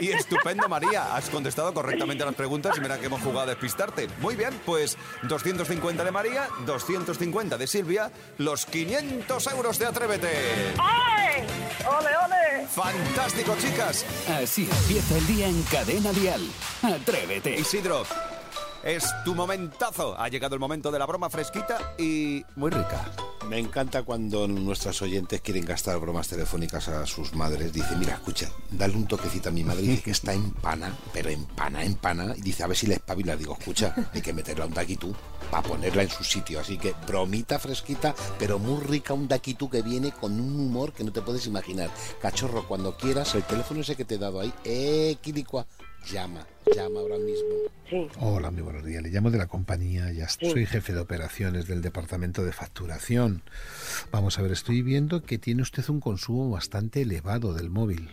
y 0.00 0.10
estupendo, 0.12 0.68
María. 0.68 1.14
Has 1.14 1.28
contestado 1.28 1.74
correctamente 1.74 2.22
a 2.22 2.26
las 2.26 2.34
preguntas 2.34 2.76
y 2.76 2.80
mira 2.80 2.98
que 2.98 3.06
hemos 3.06 3.20
jugado 3.20 3.40
a 3.42 3.46
despistarte. 3.46 4.08
Muy 4.20 4.36
bien, 4.36 4.50
pues 4.64 4.96
250 5.24 6.04
de 6.04 6.10
María, 6.10 6.48
250 6.66 7.58
de 7.58 7.66
Silvia, 7.66 8.10
los 8.38 8.64
500 8.66 9.46
euros 9.48 9.78
de 9.78 9.86
Atrévete. 9.86 10.30
¡Ay! 10.78 11.42
¡Ole, 11.86 12.10
ole! 12.24 12.66
Fantástico, 12.68 13.56
chicas. 13.60 14.04
Así 14.40 14.68
empieza 14.70 15.16
el 15.18 15.26
día 15.26 15.48
en 15.48 15.62
Cadena 15.64 16.12
Dial. 16.12 16.42
Atrévete. 16.82 17.58
Isidro, 17.58 18.04
es 18.84 19.04
tu 19.24 19.34
momentazo. 19.34 20.18
Ha 20.18 20.28
llegado 20.28 20.54
el 20.54 20.60
momento 20.60 20.92
de 20.92 20.98
la 20.98 21.06
broma 21.06 21.30
fresquita 21.30 21.94
y 21.98 22.44
muy 22.56 22.70
rica. 22.70 23.10
Me 23.48 23.58
encanta 23.58 24.02
cuando 24.02 24.46
nuestras 24.48 25.00
oyentes 25.02 25.40
quieren 25.40 25.64
gastar 25.64 25.98
bromas 25.98 26.28
telefónicas 26.28 26.88
a 26.88 27.06
sus 27.06 27.34
madres. 27.34 27.72
Dice, 27.72 27.96
mira, 27.96 28.14
escucha, 28.14 28.50
dale 28.70 28.94
un 28.94 29.06
toquecito 29.06 29.48
a 29.48 29.52
mi 29.52 29.64
madre. 29.64 29.82
Dice 29.82 30.02
que 30.02 30.10
está 30.10 30.32
en 30.32 30.50
pana, 30.50 30.94
pero 31.12 31.28
en 31.30 31.44
pana, 31.44 31.84
en 31.84 31.94
pana. 31.94 32.34
Y 32.36 32.42
dice, 32.42 32.62
a 32.62 32.66
ver 32.66 32.76
si 32.76 32.86
le 32.86 32.94
espabila. 32.94 33.36
Digo, 33.36 33.56
escucha, 33.58 33.94
hay 34.12 34.22
que 34.22 34.32
meterla 34.32 34.66
un 34.66 34.74
daquitú 34.74 35.14
para 35.50 35.62
ponerla 35.62 36.02
en 36.02 36.10
su 36.10 36.24
sitio. 36.24 36.60
Así 36.60 36.78
que 36.78 36.94
bromita 37.06 37.58
fresquita, 37.58 38.14
pero 38.38 38.58
muy 38.58 38.82
rica, 38.82 39.14
un 39.14 39.28
daquitú 39.28 39.68
que 39.68 39.82
viene 39.82 40.12
con 40.12 40.40
un 40.40 40.60
humor 40.60 40.92
que 40.92 41.04
no 41.04 41.12
te 41.12 41.22
puedes 41.22 41.46
imaginar. 41.46 41.90
Cachorro, 42.20 42.66
cuando 42.66 42.96
quieras, 42.96 43.34
el 43.34 43.42
teléfono 43.44 43.80
ese 43.80 43.96
que 43.96 44.04
te 44.04 44.14
he 44.14 44.18
dado 44.18 44.40
ahí, 44.40 44.52
eh, 44.64 45.16
Quilicua, 45.20 45.66
llama, 46.10 46.46
llama 46.74 47.00
ahora 47.00 47.16
mismo. 47.18 47.48
Sí. 47.88 48.08
Hola, 48.20 48.50
muy 48.50 48.62
buenos 48.62 48.84
días. 48.84 49.02
Le 49.02 49.10
llamo 49.10 49.30
de 49.30 49.38
la 49.38 49.46
compañía, 49.46 50.10
ya 50.12 50.28
Sí. 50.28 50.50
soy 50.50 50.66
jefe 50.66 50.92
de 50.92 51.00
operaciones 51.00 51.66
del 51.66 51.82
departamento 51.82 52.44
de 52.44 52.52
facturación. 52.52 53.42
Vamos 54.10 54.38
a 54.38 54.42
ver, 54.42 54.52
estoy 54.52 54.82
viendo 54.82 55.22
que 55.22 55.38
tiene 55.38 55.62
usted 55.62 55.88
un 55.88 56.00
consumo 56.00 56.50
bastante 56.50 57.02
elevado 57.02 57.52
del 57.54 57.70
móvil. 57.70 58.10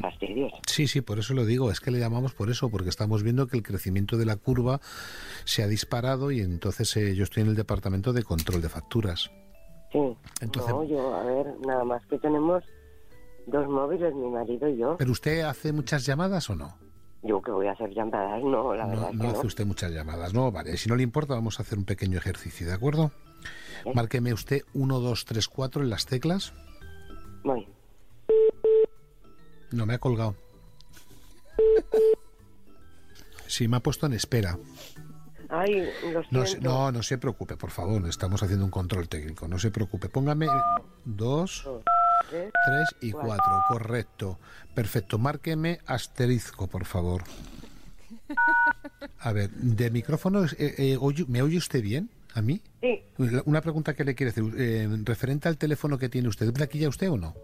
Fastidies. 0.00 0.52
Sí, 0.66 0.88
sí, 0.88 1.02
por 1.02 1.20
eso 1.20 1.34
lo 1.34 1.44
digo, 1.44 1.70
es 1.70 1.78
que 1.78 1.92
le 1.92 2.00
llamamos 2.00 2.34
por 2.34 2.50
eso, 2.50 2.68
porque 2.68 2.88
estamos 2.88 3.22
viendo 3.22 3.46
que 3.46 3.56
el 3.56 3.62
crecimiento 3.62 4.16
de 4.16 4.26
la 4.26 4.34
curva 4.34 4.80
se 5.44 5.62
ha 5.62 5.68
disparado 5.68 6.32
y 6.32 6.40
entonces 6.40 6.96
eh, 6.96 7.14
yo 7.14 7.22
estoy 7.22 7.44
en 7.44 7.50
el 7.50 7.54
departamento 7.54 8.12
de 8.12 8.24
control 8.24 8.60
de 8.60 8.68
facturas. 8.68 9.30
Sí. 9.92 10.00
Entonces- 10.40 10.72
No, 10.74 10.82
yo, 10.84 11.14
a 11.14 11.22
ver, 11.22 11.46
nada 11.64 11.84
más 11.84 12.04
que 12.06 12.18
tenemos 12.18 12.64
dos 13.46 13.68
móviles, 13.68 14.12
mi 14.16 14.28
marido 14.28 14.68
y 14.68 14.78
yo. 14.78 14.96
¿Pero 14.98 15.12
usted 15.12 15.42
hace 15.42 15.72
muchas 15.72 16.04
llamadas 16.04 16.50
o 16.50 16.56
no? 16.56 16.76
yo 17.22 17.42
que 17.42 17.50
voy 17.50 17.66
a 17.66 17.72
hacer 17.72 17.90
llamadas, 17.90 18.42
no, 18.42 18.74
la 18.74 18.86
verdad. 18.86 19.12
No, 19.12 19.20
que 19.20 19.26
hace 19.28 19.46
usted 19.46 19.66
muchas 19.66 19.90
llamadas, 19.92 20.32
no, 20.32 20.50
vale. 20.52 20.76
Si 20.76 20.88
no 20.88 20.96
le 20.96 21.02
importa, 21.02 21.34
vamos 21.34 21.58
a 21.58 21.62
hacer 21.62 21.78
un 21.78 21.84
pequeño 21.84 22.18
ejercicio, 22.18 22.66
¿de 22.66 22.72
acuerdo? 22.72 23.10
Márqueme 23.94 24.32
usted 24.32 24.62
1, 24.74 25.00
2, 25.00 25.24
3, 25.24 25.48
4 25.48 25.82
en 25.82 25.90
las 25.90 26.06
teclas. 26.06 26.52
Voy. 27.44 27.66
No 29.70 29.86
me 29.86 29.94
ha 29.94 29.98
colgado. 29.98 30.34
Sí, 33.46 33.68
me 33.68 33.78
ha 33.78 33.80
puesto 33.80 34.06
en 34.06 34.12
espera. 34.12 34.58
Ay, 35.48 35.88
lo 36.12 36.22
no, 36.30 36.44
no, 36.60 36.92
no 36.92 37.02
se 37.02 37.16
preocupe, 37.16 37.56
por 37.56 37.70
favor. 37.70 38.06
Estamos 38.06 38.42
haciendo 38.42 38.64
un 38.64 38.70
control 38.70 39.08
técnico. 39.08 39.48
No 39.48 39.58
se 39.58 39.70
preocupe. 39.70 40.08
Póngame 40.08 40.46
dos. 41.04 41.66
3 42.30 42.50
y 43.02 43.12
4, 43.12 43.44
correcto. 43.68 44.38
Perfecto, 44.74 45.18
márqueme 45.18 45.78
asterisco, 45.86 46.66
por 46.66 46.84
favor. 46.84 47.22
A 49.20 49.32
ver, 49.32 49.50
de 49.50 49.90
micrófono, 49.90 50.44
eh, 50.44 50.50
eh, 50.58 50.98
¿me 51.28 51.42
oye 51.42 51.58
usted 51.58 51.82
bien? 51.82 52.10
¿A 52.34 52.42
mí? 52.42 52.60
Sí. 52.80 53.02
Una 53.46 53.60
pregunta 53.60 53.94
que 53.94 54.04
le 54.04 54.14
quiero 54.14 54.30
hacer, 54.30 54.44
eh, 54.56 54.88
referente 55.04 55.48
al 55.48 55.56
teléfono 55.56 55.98
que 55.98 56.08
tiene 56.08 56.28
usted, 56.28 56.46
¿es 56.46 56.78
ya 56.78 56.88
usted 56.88 57.10
o 57.10 57.16
no? 57.16 57.34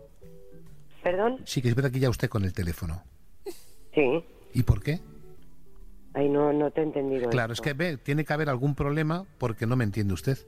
¿Perdón? 1.02 1.40
Sí, 1.44 1.60
que 1.60 1.68
es 1.68 1.74
verdad 1.74 1.90
ya 1.90 2.10
usted 2.10 2.28
con 2.28 2.44
el 2.44 2.52
teléfono. 2.52 3.02
Sí. 3.94 4.24
¿Y 4.52 4.62
por 4.62 4.82
qué? 4.82 5.00
Ay, 6.14 6.28
no, 6.28 6.52
no 6.52 6.70
te 6.70 6.80
he 6.80 6.84
entendido. 6.84 7.28
Claro, 7.28 7.52
es 7.52 7.60
que 7.60 7.72
ve, 7.72 7.96
tiene 7.96 8.24
que 8.24 8.32
haber 8.32 8.48
algún 8.48 8.74
problema 8.74 9.24
porque 9.38 9.66
no 9.66 9.74
me 9.74 9.84
entiende 9.84 10.14
usted. 10.14 10.38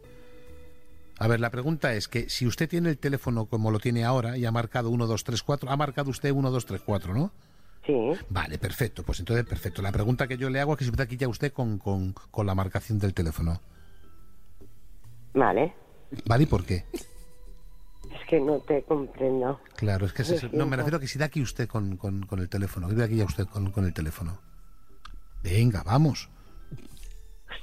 A 1.18 1.28
ver, 1.28 1.40
la 1.40 1.50
pregunta 1.50 1.94
es 1.94 2.08
que 2.08 2.28
si 2.28 2.46
usted 2.46 2.68
tiene 2.68 2.90
el 2.90 2.98
teléfono 2.98 3.46
como 3.46 3.70
lo 3.70 3.78
tiene 3.78 4.04
ahora 4.04 4.36
y 4.36 4.44
ha 4.44 4.52
marcado 4.52 4.90
1, 4.90 5.06
2, 5.06 5.24
3, 5.24 5.42
4, 5.42 5.70
ha 5.70 5.76
marcado 5.76 6.10
usted 6.10 6.30
1, 6.30 6.50
2, 6.50 6.66
3, 6.66 6.82
4, 6.84 7.14
¿no? 7.14 7.32
Sí. 7.86 7.94
Vale, 8.28 8.58
perfecto. 8.58 9.02
Pues 9.02 9.20
entonces, 9.20 9.46
perfecto. 9.46 9.80
La 9.80 9.92
pregunta 9.92 10.26
que 10.26 10.36
yo 10.36 10.50
le 10.50 10.60
hago 10.60 10.72
es 10.72 10.78
que 10.78 10.84
si 10.84 10.90
usted 10.90 11.04
aquí 11.04 11.16
ya 11.16 11.28
usted 11.28 11.52
con, 11.52 11.78
con, 11.78 12.12
con 12.30 12.46
la 12.46 12.54
marcación 12.54 12.98
del 12.98 13.14
teléfono. 13.14 13.60
Vale. 15.34 15.74
¿Vale? 16.26 16.42
¿Y 16.44 16.46
por 16.46 16.64
qué? 16.64 16.84
Es 16.92 18.26
que 18.28 18.40
no 18.40 18.58
te 18.60 18.82
comprendo. 18.82 19.60
Claro, 19.76 20.04
es 20.06 20.12
que 20.12 20.24
se- 20.24 20.48
no, 20.50 20.66
me 20.66 20.76
refiero 20.76 20.96
a 20.98 21.00
que 21.00 21.06
si 21.08 21.18
da 21.18 21.26
aquí 21.26 21.40
usted 21.40 21.68
con, 21.68 21.96
con, 21.96 22.26
con 22.26 22.40
el 22.40 22.48
teléfono, 22.48 22.88
que 22.88 22.94
da 22.94 23.04
aquí 23.04 23.16
ya 23.16 23.24
usted 23.24 23.46
con, 23.46 23.70
con 23.70 23.84
el 23.84 23.94
teléfono. 23.94 24.38
Venga, 25.42 25.82
vamos. 25.84 26.28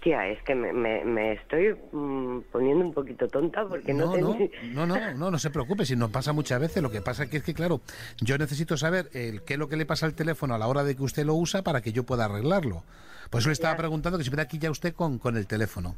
Hostia, 0.03 0.27
es 0.27 0.43
que 0.43 0.53
me, 0.53 0.73
me, 0.73 1.05
me 1.05 1.31
estoy 1.31 1.77
mm, 1.93 2.39
poniendo 2.51 2.83
un 2.83 2.93
poquito 2.93 3.25
tonta 3.29 3.65
porque 3.65 3.93
no, 3.93 4.17
No, 4.17 4.35
no, 4.35 4.37
no, 4.73 4.85
no, 4.85 5.13
no, 5.13 5.31
no 5.31 5.39
se 5.39 5.49
preocupe, 5.49 5.85
si 5.85 5.95
nos 5.95 6.11
pasa 6.11 6.33
muchas 6.33 6.59
veces. 6.59 6.83
Lo 6.83 6.91
que 6.91 6.99
pasa 6.99 7.29
que 7.29 7.37
es 7.37 7.43
que, 7.43 7.53
claro, 7.53 7.79
yo 8.19 8.37
necesito 8.37 8.75
saber 8.75 9.09
el, 9.13 9.43
qué 9.43 9.53
es 9.53 9.59
lo 9.59 9.69
que 9.69 9.77
le 9.77 9.85
pasa 9.85 10.05
al 10.05 10.13
teléfono 10.13 10.55
a 10.55 10.57
la 10.57 10.67
hora 10.67 10.83
de 10.83 10.97
que 10.97 11.03
usted 11.03 11.25
lo 11.25 11.35
usa 11.35 11.61
para 11.61 11.79
que 11.79 11.93
yo 11.93 12.03
pueda 12.03 12.25
arreglarlo. 12.25 12.83
Por 13.29 13.39
eso 13.39 13.47
le 13.47 13.53
estaba 13.53 13.77
preguntando 13.77 14.17
que 14.17 14.25
si 14.25 14.29
hubiera 14.29 14.43
aquí 14.43 14.57
ya 14.57 14.71
usted 14.71 14.93
con, 14.93 15.19
con 15.19 15.37
el 15.37 15.47
teléfono. 15.47 15.95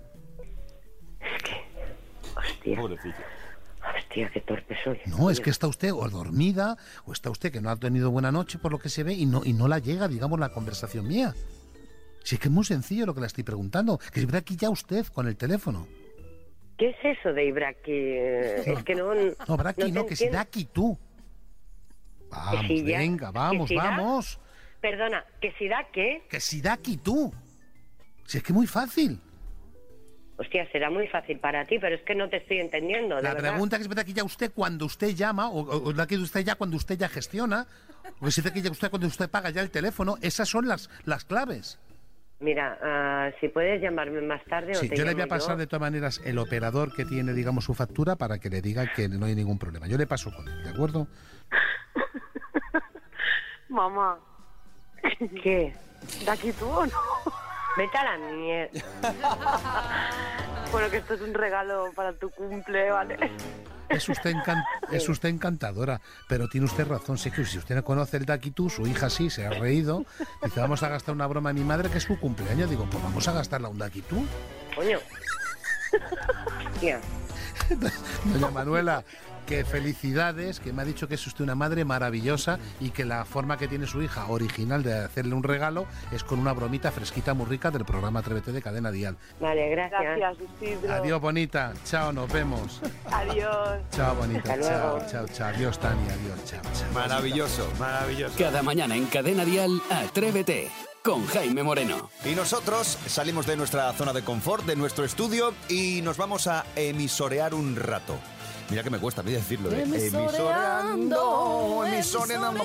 Hostia. 2.46 2.80
Hostia, 3.98 4.30
qué 4.32 4.42
torpe 4.42 4.78
soy. 4.84 5.00
No, 5.08 5.32
es 5.32 5.42
que 5.42 5.50
está 5.50 5.66
usted 5.66 5.92
o 5.92 6.08
dormida 6.10 6.78
o 7.06 7.12
está 7.12 7.32
usted 7.32 7.52
que 7.52 7.60
no 7.60 7.72
ha 7.72 7.76
tenido 7.76 8.12
buena 8.12 8.32
noche 8.32 8.60
por 8.60 8.72
lo 8.72 8.78
que 8.78 8.90
se 8.90 9.04
ve 9.04 9.14
y 9.16 9.26
no, 9.26 9.42
y 9.44 9.54
no 9.54 9.68
la 9.68 9.80
llega, 9.80 10.08
digamos, 10.08 10.40
la 10.40 10.50
conversación 10.50 11.08
mía. 11.08 11.34
Si 12.26 12.36
es 12.36 12.42
que 12.42 12.48
es 12.48 12.52
muy 12.52 12.66
sencillo 12.66 13.06
lo 13.06 13.14
que 13.14 13.22
le 13.22 13.28
estoy 13.28 13.44
preguntando, 13.44 13.98
que 14.00 14.20
si 14.20 14.26
hubiera 14.26 14.40
aquí 14.40 14.56
ya 14.58 14.70
usted 14.70 15.06
con 15.14 15.28
el 15.28 15.38
teléfono. 15.38 15.88
¿Qué 16.78 16.90
es 16.90 17.18
eso 17.20 17.32
de 17.32 17.46
Ibraki? 17.46 17.92
Es 18.78 18.84
que 18.84 18.96
no... 18.96 19.14
No, 19.48 19.56
Braki, 19.58 19.84
te 19.84 19.92
no, 19.92 20.06
que 20.06 20.30
da 20.30 20.42
aquí 20.42 20.66
tú. 20.66 20.98
Vamos, 22.30 22.66
si 22.68 22.84
ya- 22.84 22.98
venga, 22.98 23.32
vamos, 23.32 23.70
da- 23.70 23.76
vamos. 23.76 24.40
Perdona, 24.82 25.24
¿que 25.40 25.52
si 25.54 25.68
da 25.68 25.88
qué? 25.94 26.24
Que 26.30 26.40
si 26.40 26.62
da 26.62 26.74
aquí 26.74 26.98
tú. 26.98 27.32
Si 28.26 28.38
es 28.38 28.44
que 28.44 28.52
es 28.52 28.56
muy 28.56 28.68
fácil. 28.68 29.20
Hostia, 30.38 30.70
será 30.72 30.90
muy 30.90 31.08
fácil 31.08 31.40
para 31.40 31.64
ti, 31.66 31.78
pero 31.80 31.96
es 31.96 32.02
que 32.02 32.14
no 32.14 32.28
te 32.28 32.38
estoy 32.38 32.58
entendiendo, 32.60 33.16
de 33.16 33.22
La 33.22 33.34
verdad. 33.36 33.52
pregunta 33.52 33.78
que 33.78 33.84
se 33.86 33.90
da 33.94 34.02
aquí 34.02 34.14
ya 34.14 34.24
usted 34.26 34.52
cuando 34.54 34.86
usted 34.86 35.10
llama, 35.16 35.50
o, 35.50 35.60
o- 35.62 35.84
o 35.90 35.94
la 35.94 36.06
que 36.08 36.18
usted 36.18 36.42
ya 36.42 36.56
cuando 36.56 36.76
usted 36.76 36.98
ya 36.98 37.08
gestiona, 37.08 37.68
o 38.20 38.26
que 38.26 38.32
se 38.32 38.42
dice 38.42 38.52
que 38.54 38.62
ya 38.62 38.72
usted 38.72 38.90
cuando 38.90 39.08
usted 39.08 39.30
paga 39.30 39.52
ya 39.52 39.62
el 39.62 39.70
teléfono, 39.72 40.18
esas 40.22 40.50
son 40.50 40.68
las, 40.68 40.90
las 41.06 41.24
claves. 41.24 41.80
Mira, 42.46 42.78
ah, 42.80 43.32
si 43.42 43.48
puedes 43.48 43.82
llamarme 43.82 44.22
más 44.22 44.46
tarde 44.46 44.74
o 44.74 44.76
Sí, 44.76 44.88
te 44.88 44.96
yo 44.96 45.04
le 45.04 45.16
voy 45.16 45.24
a 45.24 45.28
pasar 45.28 45.56
yo. 45.56 45.62
de 45.62 45.66
todas 45.66 45.82
maneras 45.82 46.22
el 46.24 46.38
operador 46.38 46.94
que 46.94 47.04
tiene, 47.04 47.34
digamos, 47.34 47.66
su 47.66 47.74
factura 47.74 48.18
para 48.18 48.38
que 48.38 48.52
le 48.52 48.62
diga 48.62 48.94
que 48.94 49.10
no 49.10 49.26
hay 49.26 49.34
ningún 49.34 49.58
problema. 49.58 49.88
Yo 49.88 49.98
le 49.98 50.06
paso 50.06 50.32
con 50.32 50.48
él, 50.48 50.64
¿de 50.64 50.70
acuerdo? 50.70 51.08
Mamá. 53.70 54.20
¿Qué? 55.42 55.74
¿De 56.24 56.30
aquí 56.30 56.52
tú 56.52 56.68
o 56.68 56.86
no? 56.86 56.92
Vete 57.78 57.98
a 57.98 58.04
la 58.04 58.18
mierda. 58.36 58.80
bueno, 60.72 60.88
que 60.92 60.98
esto 60.98 61.16
es 61.16 61.22
un 61.22 61.34
regalo 61.34 61.92
para 61.96 62.14
tu 62.14 62.30
cumple, 62.30 62.92
¿vale? 62.92 63.18
Es 63.90 64.10
usted, 64.10 64.32
encan- 64.34 64.64
es 64.92 65.08
usted 65.10 65.30
encantadora, 65.30 66.02
pero 66.28 66.48
tiene 66.48 66.66
usted 66.66 66.88
razón. 66.88 67.18
Sé 67.18 67.32
que 67.32 67.46
si 67.46 67.58
usted 67.58 67.76
no 67.76 67.84
conoce 67.84 68.18
el 68.18 68.26
Daquitú, 68.26 68.70
su 68.70 68.86
hija 68.88 69.10
sí, 69.10 69.30
se 69.30 69.46
ha 69.46 69.52
reído. 69.52 70.06
Dice, 70.44 70.60
vamos 70.60 70.84
a 70.84 70.90
gastar 70.90 71.14
una 71.16 71.28
broma 71.28 71.52
a 71.52 71.54
mi 71.54 71.64
madre 71.64 71.90
que 71.90 71.98
es 72.00 72.04
su 72.04 72.20
cumpleaños. 72.20 72.70
Digo, 72.70 72.88
pues 72.90 73.02
vamos 73.04 73.28
a 73.28 73.32
gastarla 73.34 73.70
un 73.70 73.78
Daquitú. 73.78 74.26
Coño. 74.76 75.00
Doña 78.26 78.52
Manuela, 78.52 79.04
que 79.46 79.64
felicidades, 79.66 80.60
que 80.60 80.74
me 80.74 80.82
ha 80.82 80.86
dicho 80.86 81.08
que 81.08 81.16
es 81.16 81.28
usted 81.28 81.44
una 81.44 81.56
madre 81.56 81.86
maravillosa 81.86 82.60
y 82.80 82.90
que 82.90 83.06
la 83.06 83.26
forma 83.26 83.58
que 83.58 83.68
tiene 83.68 83.88
su 83.88 84.02
hija 84.02 84.28
original 84.28 84.84
de 84.84 84.94
hacerle 84.94 85.36
un 85.36 85.44
regalo 85.44 85.86
es 86.12 86.24
con 86.24 86.40
una 86.40 86.54
bromita 86.54 86.92
fresquita 86.92 87.34
muy 87.34 87.46
rica 87.46 87.72
del 87.72 87.86
programa 87.86 88.20
Atrévete 88.20 88.52
de 88.52 88.62
Cadena 88.62 88.92
Dial. 88.92 89.18
Vale, 89.40 89.70
gracias. 89.70 90.02
Gracias, 90.02 90.50
Isidro. 90.62 90.94
Adiós, 90.94 91.22
bonita. 91.22 91.74
Chao, 91.86 92.12
nos 92.12 92.32
vemos. 92.32 92.82
Adiós. 93.12 93.80
Chao, 93.92 94.16
bonita. 94.16 94.60
Chao, 94.60 95.00
chao, 95.08 95.26
chao. 95.28 95.48
Adiós, 95.50 95.80
Tania. 95.80 96.14
Adiós, 96.14 96.46
chao, 96.46 96.62
chao. 96.74 96.92
Maravilloso, 96.94 97.70
maravilloso. 97.80 98.36
Cada 98.38 98.62
mañana 98.64 98.96
en 98.96 99.06
Cadena 99.06 99.46
Dial, 99.46 99.82
Atrévete 99.90 100.70
con 101.06 101.24
Jaime 101.28 101.62
Moreno. 101.62 102.10
Y 102.26 102.34
nosotros 102.34 102.98
salimos 103.06 103.46
de 103.46 103.56
nuestra 103.56 103.94
zona 103.94 104.12
de 104.12 104.24
confort, 104.24 104.66
de 104.66 104.76
nuestro 104.76 105.06
estudio, 105.06 105.54
y 105.70 106.02
nos 106.02 106.18
vamos 106.18 106.48
a 106.48 106.66
emisorear 106.76 107.54
un 107.54 107.76
rato. 107.76 108.18
Mira 108.70 108.84
que 108.84 108.90
me 108.90 109.00
cuesta 109.00 109.22
a 109.22 109.24
mí 109.24 109.32
decirlo, 109.32 109.72
¿eh? 109.72 109.84
Emisoreando, 109.84 111.84
emisoreando. 111.86 112.64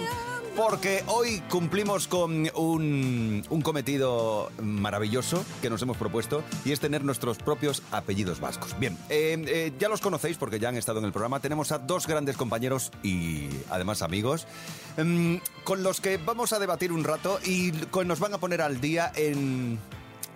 Porque 0.57 1.05
hoy 1.07 1.41
cumplimos 1.49 2.09
con 2.09 2.51
un, 2.57 3.43
un 3.49 3.63
cometido 3.63 4.51
maravilloso 4.61 5.45
que 5.63 5.71
nos 5.71 5.81
hemos 5.81 5.97
propuesto 5.97 6.43
y 6.65 6.73
es 6.73 6.81
tener 6.81 7.05
nuestros 7.05 7.39
propios 7.39 7.83
apellidos 7.93 8.41
vascos. 8.41 8.77
Bien, 8.79 8.99
eh, 9.09 9.43
eh, 9.47 9.73
ya 9.79 9.89
los 9.89 10.01
conocéis 10.01 10.37
porque 10.39 10.59
ya 10.59 10.69
han 10.71 10.77
estado 10.77 10.99
en 10.99 11.05
el 11.05 11.13
programa. 11.13 11.39
Tenemos 11.41 11.71
a 11.71 11.79
dos 11.79 12.07
grandes 12.07 12.37
compañeros 12.37 12.91
y 13.03 13.49
además 13.71 14.03
amigos 14.03 14.47
em, 14.97 15.41
con 15.65 15.83
los 15.85 16.01
que 16.01 16.17
vamos 16.17 16.53
a 16.53 16.59
debatir 16.59 16.91
un 16.93 17.05
rato 17.05 17.39
y 17.45 17.71
con- 17.87 18.09
nos 18.09 18.19
van 18.19 18.35
a 18.35 18.39
poner 18.39 18.61
al 18.61 18.81
día 18.81 19.13
en 19.15 19.79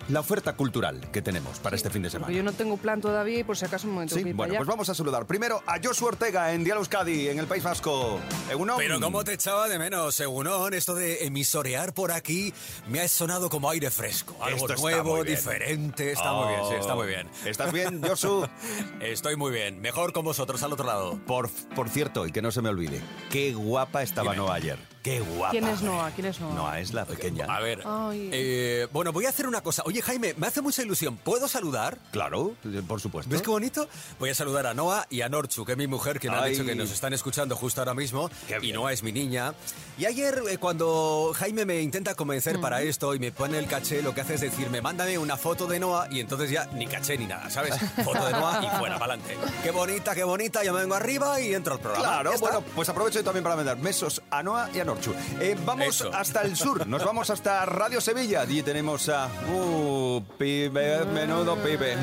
la 0.09 0.19
oferta 0.19 0.53
cultural 0.53 1.01
que 1.11 1.21
tenemos 1.21 1.59
para 1.59 1.75
este 1.75 1.89
fin 1.89 2.01
de 2.03 2.09
semana. 2.09 2.33
Yo 2.33 2.43
no 2.43 2.53
tengo 2.53 2.77
plan 2.77 3.01
todavía 3.01 3.39
y 3.39 3.43
por 3.43 3.57
si 3.57 3.65
acaso 3.65 3.87
un 3.87 3.93
momento. 3.93 4.15
Sí, 4.15 4.23
bueno, 4.23 4.51
allá. 4.51 4.59
pues 4.59 4.67
vamos 4.67 4.89
a 4.89 4.95
saludar 4.95 5.25
primero 5.25 5.61
a 5.65 5.77
Josu 5.83 6.05
Ortega 6.05 6.53
en 6.53 6.63
Dial 6.63 6.77
Euskadi, 6.77 7.29
en 7.29 7.39
el 7.39 7.47
País 7.47 7.63
Vasco. 7.63 8.19
Egunon. 8.49 8.77
Pero 8.77 8.99
cómo 8.99 9.23
te 9.23 9.33
echaba 9.33 9.67
de 9.67 9.79
menos, 9.79 10.15
Segunón, 10.15 10.73
esto 10.73 10.95
de 10.95 11.25
emisorear 11.25 11.93
por 11.93 12.11
aquí 12.11 12.53
me 12.87 13.01
ha 13.01 13.07
sonado 13.07 13.49
como 13.49 13.69
aire 13.69 13.89
fresco. 13.89 14.35
Algo 14.41 14.67
Esto 14.67 14.81
nuevo, 14.81 15.15
muy 15.15 15.23
bien. 15.23 15.35
diferente, 15.35 16.11
está 16.11 16.33
muy 16.33 16.47
bien, 16.49 16.59
sí, 16.69 16.75
está 16.79 16.95
muy 16.95 17.07
bien. 17.07 17.27
Oh. 17.27 17.47
¿Estás 17.47 17.71
bien, 17.71 18.01
Josu? 18.01 18.47
Estoy 19.01 19.35
muy 19.35 19.51
bien, 19.51 19.81
mejor 19.81 20.13
con 20.13 20.23
vosotros 20.25 20.61
al 20.63 20.73
otro 20.73 20.85
lado. 20.85 21.19
Por, 21.25 21.49
por 21.75 21.89
cierto, 21.89 22.25
y 22.27 22.31
que 22.31 22.41
no 22.41 22.51
se 22.51 22.61
me 22.61 22.69
olvide, 22.69 23.01
qué 23.29 23.53
guapa 23.53 24.03
estaba. 24.03 24.35
Noa 24.35 24.55
ayer. 24.55 24.94
Qué 25.05 25.19
guapa. 25.19 25.51
¿Quién 25.51 25.67
es 25.67 25.83
Noah? 25.83 26.09
¿Quién 26.15 26.25
es 26.25 26.39
Noah? 26.41 26.55
Noa 26.55 26.79
es 26.79 26.91
la 26.91 27.05
pequeña. 27.05 27.45
A 27.45 27.59
ver, 27.59 27.83
Ay. 27.85 28.27
eh, 28.33 28.87
bueno, 28.91 29.13
voy 29.13 29.27
a 29.27 29.29
hacer 29.29 29.45
una 29.45 29.61
cosa. 29.61 29.83
Oye, 29.85 30.01
Jaime, 30.01 30.33
me 30.35 30.47
hace 30.47 30.61
mucha 30.63 30.81
ilusión. 30.81 31.15
¿Puedo 31.17 31.47
saludar? 31.47 31.99
Claro, 32.09 32.55
por 32.87 32.99
supuesto. 32.99 33.29
¿Ves 33.31 33.43
qué 33.43 33.51
bonito? 33.51 33.87
Voy 34.19 34.31
a 34.31 34.33
saludar 34.33 34.65
a 34.65 34.73
Noah 34.73 35.05
y 35.11 35.21
a 35.21 35.29
Norchu, 35.29 35.63
que 35.63 35.73
es 35.73 35.77
mi 35.77 35.85
mujer, 35.85 36.19
que 36.19 36.31
me 36.31 36.37
Ay. 36.37 36.53
dicho 36.53 36.65
que 36.65 36.73
nos 36.73 36.89
están 36.89 37.13
escuchando 37.13 37.55
justo 37.55 37.81
ahora 37.81 37.93
mismo. 37.93 38.31
Qué 38.47 38.55
Y 38.55 38.59
bien. 38.61 38.75
Noah 38.77 38.93
es 38.93 39.03
mi 39.03 39.11
niña. 39.11 39.53
Y 39.99 40.05
ayer, 40.05 40.41
eh, 40.49 40.57
cuando 40.57 41.33
Jaime 41.35 41.65
me 41.65 41.81
intenta 41.81 42.15
convencer 42.15 42.59
para 42.59 42.81
esto 42.81 43.13
y 43.13 43.19
me 43.19 43.31
pone 43.31 43.59
el 43.59 43.67
caché, 43.67 44.01
lo 44.01 44.15
que 44.15 44.21
hace 44.21 44.33
es 44.33 44.41
decirme, 44.41 44.81
mándame 44.81 45.19
una 45.19 45.37
foto 45.37 45.67
de 45.67 45.79
Noah 45.79 46.07
y 46.09 46.19
entonces 46.19 46.49
ya 46.49 46.65
ni 46.73 46.87
caché 46.87 47.15
ni 47.15 47.27
nada, 47.27 47.47
¿sabes? 47.51 47.75
Foto 48.03 48.25
de 48.25 48.31
Noah 48.31 48.59
y 48.65 48.79
fuera, 48.79 48.97
para 48.97 49.13
adelante. 49.13 49.37
Qué 49.61 49.69
bonita, 49.69 50.15
qué 50.15 50.23
bonita. 50.23 50.63
Yo 50.63 50.73
me 50.73 50.79
vengo 50.79 50.95
arriba 50.95 51.39
y 51.39 51.53
entro 51.53 51.75
al 51.75 51.79
programa. 51.79 52.05
Claro, 52.07 52.31
Ya 52.31 52.35
está. 52.37 52.49
bueno, 52.49 52.65
pues 52.73 52.89
aprovecho 52.89 53.23
también 53.23 53.43
para 53.43 53.55
mandar 53.55 53.77
besos 53.77 54.19
a 54.31 54.41
Noa 54.41 54.67
y 54.73 54.79
a 54.79 54.85
Norchu. 54.95 55.13
Eh, 55.41 55.55
vamos 55.65 55.87
Eso. 55.87 56.11
hasta 56.13 56.41
el 56.43 56.55
sur, 56.55 56.87
nos 56.87 57.03
vamos 57.05 57.29
hasta 57.29 57.65
Radio 57.65 57.99
Sevilla. 57.99 58.41
Allí 58.41 58.61
tenemos 58.63 59.09
a... 59.09 59.27
Uh, 59.51 60.21
pibe, 60.37 61.05
menudo 61.13 61.55
pibe. 61.57 61.95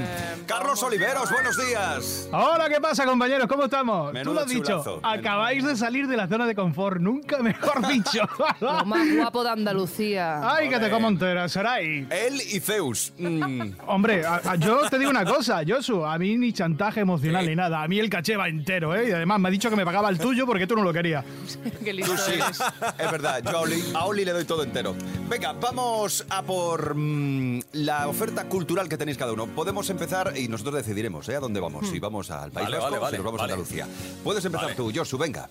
Carlos 0.47 0.83
Oliveros, 0.83 1.31
buenos 1.31 1.57
días. 1.57 2.29
Hola, 2.33 2.69
¿qué 2.69 2.81
pasa, 2.81 3.05
compañeros? 3.07 3.47
¿Cómo 3.49 3.65
estamos? 3.65 4.13
Menudo 4.13 4.31
Tú 4.31 4.35
lo 4.35 4.41
has 4.43 4.49
dicho. 4.49 5.01
Acabáis 5.03 5.65
de 5.65 5.77
salir 5.77 6.07
de 6.07 6.17
la 6.17 6.29
zona 6.29 6.47
de 6.47 6.55
confort. 6.55 7.01
Nunca 7.01 7.39
mejor 7.39 7.87
dicho. 7.93 8.21
Lo 8.61 8.85
más 8.85 9.09
guapo 9.17 9.43
de 9.45 9.51
Andalucía. 9.51 10.41
Ay, 10.55 10.69
que 10.69 10.79
te 10.79 10.91
como 10.91 11.09
entera, 11.09 11.49
Saray. 11.49 12.07
Él 12.11 12.41
y 12.53 12.61
Zeus. 12.61 13.13
Mm. 13.19 13.73
Hombre, 13.87 14.27
a- 14.27 14.41
a- 14.45 14.57
yo 14.57 14.89
te 14.91 14.99
digo 14.99 15.11
una 15.11 15.25
cosa, 15.25 15.63
Josu. 15.67 16.05
A 16.05 16.19
mí 16.19 16.37
ni 16.37 16.53
chantaje 16.53 17.01
emocional 17.01 17.47
ni 17.47 17.57
nada. 17.57 17.83
A 17.83 17.89
mí 17.89 17.99
el 17.99 18.11
caché 18.11 18.37
va 18.37 18.49
entero, 18.49 18.95
¿eh? 18.95 19.09
Y 19.09 19.13
además 19.13 19.41
me 19.41 19.49
ha 19.49 19.51
dicho 19.53 19.71
que 19.71 19.77
me 19.77 19.85
pagaba 19.85 20.11
el 20.11 20.19
tuyo 20.19 20.47
porque 20.47 20.67
tú 20.67 20.77
no 20.77 20.83
lo 20.83 20.93
querías. 20.93 21.25
Qué 21.83 21.93
listo 21.93 22.13
Tú 22.13 22.19
sí, 22.19 22.33
eres. 22.35 22.61
Es 22.99 23.11
verdad. 23.11 23.43
Yo 23.45 23.59
a 23.59 23.61
Oli, 23.61 23.83
a 23.95 24.05
Oli 24.07 24.25
le 24.25 24.33
doy 24.33 24.45
todo 24.45 24.63
entero. 24.63 24.95
Venga, 25.29 25.53
vamos 25.53 26.25
a 26.29 26.43
por 26.43 26.95
mm, 26.95 27.61
la 27.73 28.09
oferta 28.09 28.45
cultural 28.45 28.89
que 28.89 28.99
tenéis 28.99 29.19
cada 29.19 29.33
uno. 29.33 29.47
Podemos 29.47 29.89
empezar 29.91 30.33
y 30.37 30.49
nosotros 30.49 30.77
decidiremos 30.77 31.29
¿eh? 31.29 31.37
a 31.37 31.41
dónde 31.41 31.61
vamos. 31.61 31.89
Si 31.89 31.99
vamos 31.99 32.31
al 32.31 32.51
País 32.51 32.67
Vale, 32.67 32.77
Vasco, 32.77 32.91
vale, 32.91 33.01
vale, 33.01 33.17
si 33.17 33.17
nos 33.17 33.25
vamos 33.25 33.41
a 33.41 33.45
Andalucía. 33.45 33.89
Puedes 34.25 34.45
empezar 34.45 34.75
tú, 34.75 34.93
Josu, 34.95 35.19
venga. 35.19 35.49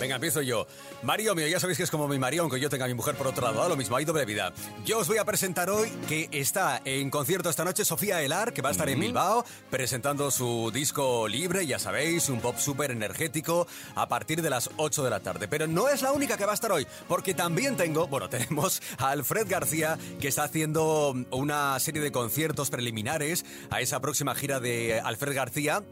Venga, 0.00 0.16
empiezo 0.16 0.42
yo. 0.42 0.66
Mario 1.02 1.34
mío, 1.34 1.46
ya 1.46 1.58
sabéis 1.58 1.78
que 1.78 1.84
es 1.84 1.90
como 1.90 2.06
mi 2.06 2.18
marido, 2.18 2.42
aunque 2.42 2.60
yo 2.60 2.68
tenga 2.68 2.84
a 2.84 2.88
mi 2.88 2.94
mujer 2.94 3.14
por 3.14 3.26
otro 3.26 3.46
lado, 3.46 3.60
da 3.60 3.68
lo 3.68 3.76
mismo, 3.76 3.96
hay 3.96 4.04
doble 4.04 4.24
vida. 4.24 4.52
Yo 4.84 4.98
os 4.98 5.08
voy 5.08 5.18
a 5.18 5.24
presentar 5.24 5.70
hoy 5.70 5.90
que 6.08 6.28
está 6.32 6.82
en 6.84 7.08
concierto 7.10 7.48
esta 7.48 7.64
noche 7.64 7.84
Sofía 7.84 8.20
Elar, 8.22 8.52
que 8.52 8.60
va 8.60 8.68
a 8.68 8.72
estar 8.72 8.88
en 8.88 9.00
Bilbao, 9.00 9.44
presentando 9.70 10.30
su 10.30 10.70
disco 10.72 11.28
libre, 11.28 11.66
ya 11.66 11.78
sabéis, 11.78 12.28
un 12.28 12.40
pop 12.40 12.56
súper 12.58 12.90
energético, 12.90 13.66
a 13.94 14.08
partir 14.08 14.42
de 14.42 14.50
las 14.50 14.70
8 14.76 15.02
de 15.02 15.10
la 15.10 15.20
tarde. 15.20 15.48
Pero 15.48 15.66
no 15.66 15.88
es 15.88 16.02
la 16.02 16.12
única 16.12 16.36
que 16.36 16.44
va 16.44 16.52
a 16.52 16.54
estar 16.54 16.72
hoy, 16.72 16.86
porque 17.08 17.32
también 17.32 17.76
tengo, 17.76 18.06
bueno, 18.06 18.28
tenemos 18.30 18.82
a 18.98 19.10
Alfred 19.10 19.46
García, 19.48 19.98
que 20.20 20.28
está 20.28 20.44
haciendo 20.44 21.14
una 21.30 21.78
serie 21.80 22.02
de 22.02 22.12
conciertos 22.12 22.70
preliminares 22.70 23.46
a 23.70 23.80
esa 23.80 24.00
próxima 24.00 24.34
gira 24.34 24.60
de 24.60 25.00
Alfred 25.00 25.34
García. 25.34 25.82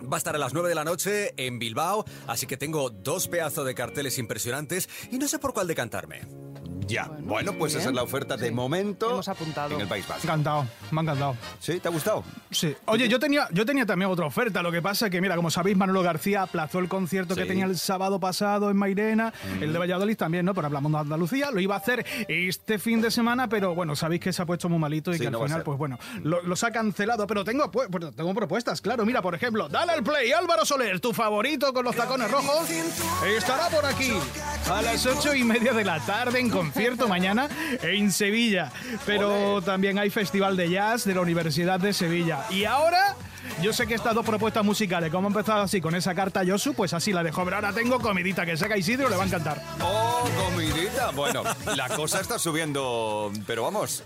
Va 0.00 0.16
a 0.16 0.18
estar 0.18 0.34
a 0.34 0.38
las 0.38 0.54
9 0.54 0.68
de 0.68 0.74
la 0.74 0.84
noche 0.84 1.34
en 1.36 1.58
Bilbao, 1.58 2.04
así 2.26 2.46
que 2.46 2.56
tengo 2.56 2.90
dos 2.90 3.28
pedazos 3.28 3.66
de 3.66 3.74
carteles 3.74 4.18
impresionantes 4.18 4.88
y 5.10 5.18
no 5.18 5.28
sé 5.28 5.38
por 5.38 5.52
cuál 5.52 5.66
decantarme. 5.66 6.39
Ya. 6.90 7.08
Bueno, 7.20 7.52
pues 7.54 7.74
esa 7.74 7.88
es 7.88 7.94
la 7.94 8.02
oferta 8.02 8.36
de 8.36 8.50
momento 8.50 9.10
Hemos 9.10 9.28
apuntado. 9.28 9.74
en 9.74 9.80
el 9.82 9.88
País 9.88 10.06
Vasco. 10.08 10.22
Encantado, 10.26 10.66
me 10.90 11.00
ha 11.00 11.02
encantado. 11.02 11.36
¿Sí? 11.60 11.78
¿Te 11.80 11.88
ha 11.88 11.90
gustado? 11.90 12.24
Sí. 12.50 12.74
Oye, 12.86 13.08
yo 13.08 13.18
tenía, 13.18 13.48
yo 13.52 13.64
tenía 13.64 13.86
también 13.86 14.10
otra 14.10 14.26
oferta. 14.26 14.62
Lo 14.62 14.72
que 14.72 14.82
pasa 14.82 15.06
es 15.06 15.12
que, 15.12 15.20
mira, 15.20 15.36
como 15.36 15.50
sabéis, 15.50 15.76
Manolo 15.76 16.02
García 16.02 16.42
aplazó 16.42 16.78
el 16.80 16.88
concierto 16.88 17.34
que 17.34 17.44
tenía 17.46 17.64
el 17.64 17.78
sábado 17.78 18.18
pasado 18.20 18.70
en 18.70 18.76
Mairena, 18.76 19.32
Mm. 19.58 19.62
el 19.62 19.72
de 19.72 19.78
Valladolid 19.78 20.16
también, 20.16 20.44
¿no? 20.44 20.54
Pero 20.54 20.66
hablamos 20.66 20.90
de 20.92 20.98
Andalucía. 20.98 21.50
Lo 21.50 21.60
iba 21.60 21.74
a 21.74 21.78
hacer 21.78 22.04
este 22.28 22.78
fin 22.78 23.00
de 23.00 23.10
semana, 23.10 23.48
pero 23.48 23.74
bueno, 23.74 23.94
sabéis 23.94 24.20
que 24.20 24.32
se 24.32 24.42
ha 24.42 24.46
puesto 24.46 24.68
muy 24.68 24.78
malito 24.78 25.10
y 25.10 25.14
Sí, 25.14 25.20
que 25.20 25.26
al 25.28 25.32
no 25.32 25.42
final, 25.44 25.62
pues 25.62 25.78
bueno, 25.78 25.98
lo- 26.22 26.42
los 26.42 26.64
ha 26.64 26.70
cancelado. 26.70 27.26
Pero 27.26 27.44
tengo, 27.44 27.70
pu- 27.70 27.88
pues, 27.90 28.16
tengo 28.16 28.34
propuestas, 28.34 28.80
claro. 28.80 29.04
Mira, 29.06 29.22
por 29.22 29.34
ejemplo, 29.34 29.68
dale 29.68 29.92
al 29.92 30.02
play, 30.02 30.32
Álvaro 30.32 30.64
Soler, 30.64 30.98
tu 31.00 31.12
favorito 31.12 31.72
con 31.72 31.84
los 31.84 31.94
tacones 31.94 32.30
rojos, 32.30 32.68
estará 33.26 33.68
por 33.68 33.84
aquí 33.86 34.12
a 34.70 34.82
las 34.82 35.04
ocho 35.06 35.34
y 35.34 35.44
media 35.44 35.72
de 35.72 35.84
la 35.84 35.98
tarde 36.00 36.40
en 36.40 36.48
concierto 36.50 36.79
mañana 37.08 37.48
en 37.82 38.10
Sevilla. 38.12 38.70
Pero 39.06 39.62
también 39.62 39.98
hay 39.98 40.10
Festival 40.10 40.56
de 40.56 40.70
Jazz 40.70 41.04
de 41.04 41.14
la 41.14 41.20
Universidad 41.20 41.80
de 41.80 41.92
Sevilla. 41.92 42.44
Y 42.50 42.64
ahora... 42.64 43.16
Yo 43.62 43.74
sé 43.74 43.86
que 43.86 43.94
estas 43.94 44.14
dos 44.14 44.24
propuestas 44.24 44.64
musicales, 44.64 45.10
como 45.10 45.28
he 45.28 45.30
empezado 45.30 45.60
así 45.62 45.80
con 45.80 45.94
esa 45.94 46.14
carta 46.14 46.42
Yosu, 46.42 46.72
pues 46.74 46.94
así 46.94 47.12
la 47.12 47.22
dejo. 47.22 47.44
Pero 47.44 47.56
ahora 47.56 47.72
tengo 47.72 48.00
comidita 48.00 48.46
que 48.46 48.56
saca 48.56 48.76
Isidro, 48.76 49.08
le 49.10 49.16
va 49.16 49.24
a 49.24 49.26
encantar. 49.26 49.62
¡Oh, 49.82 50.24
comidita! 50.46 51.10
Bueno, 51.10 51.42
la 51.76 51.88
cosa 51.88 52.20
está 52.20 52.38
subiendo, 52.38 53.30
pero 53.46 53.62
vamos, 53.64 54.02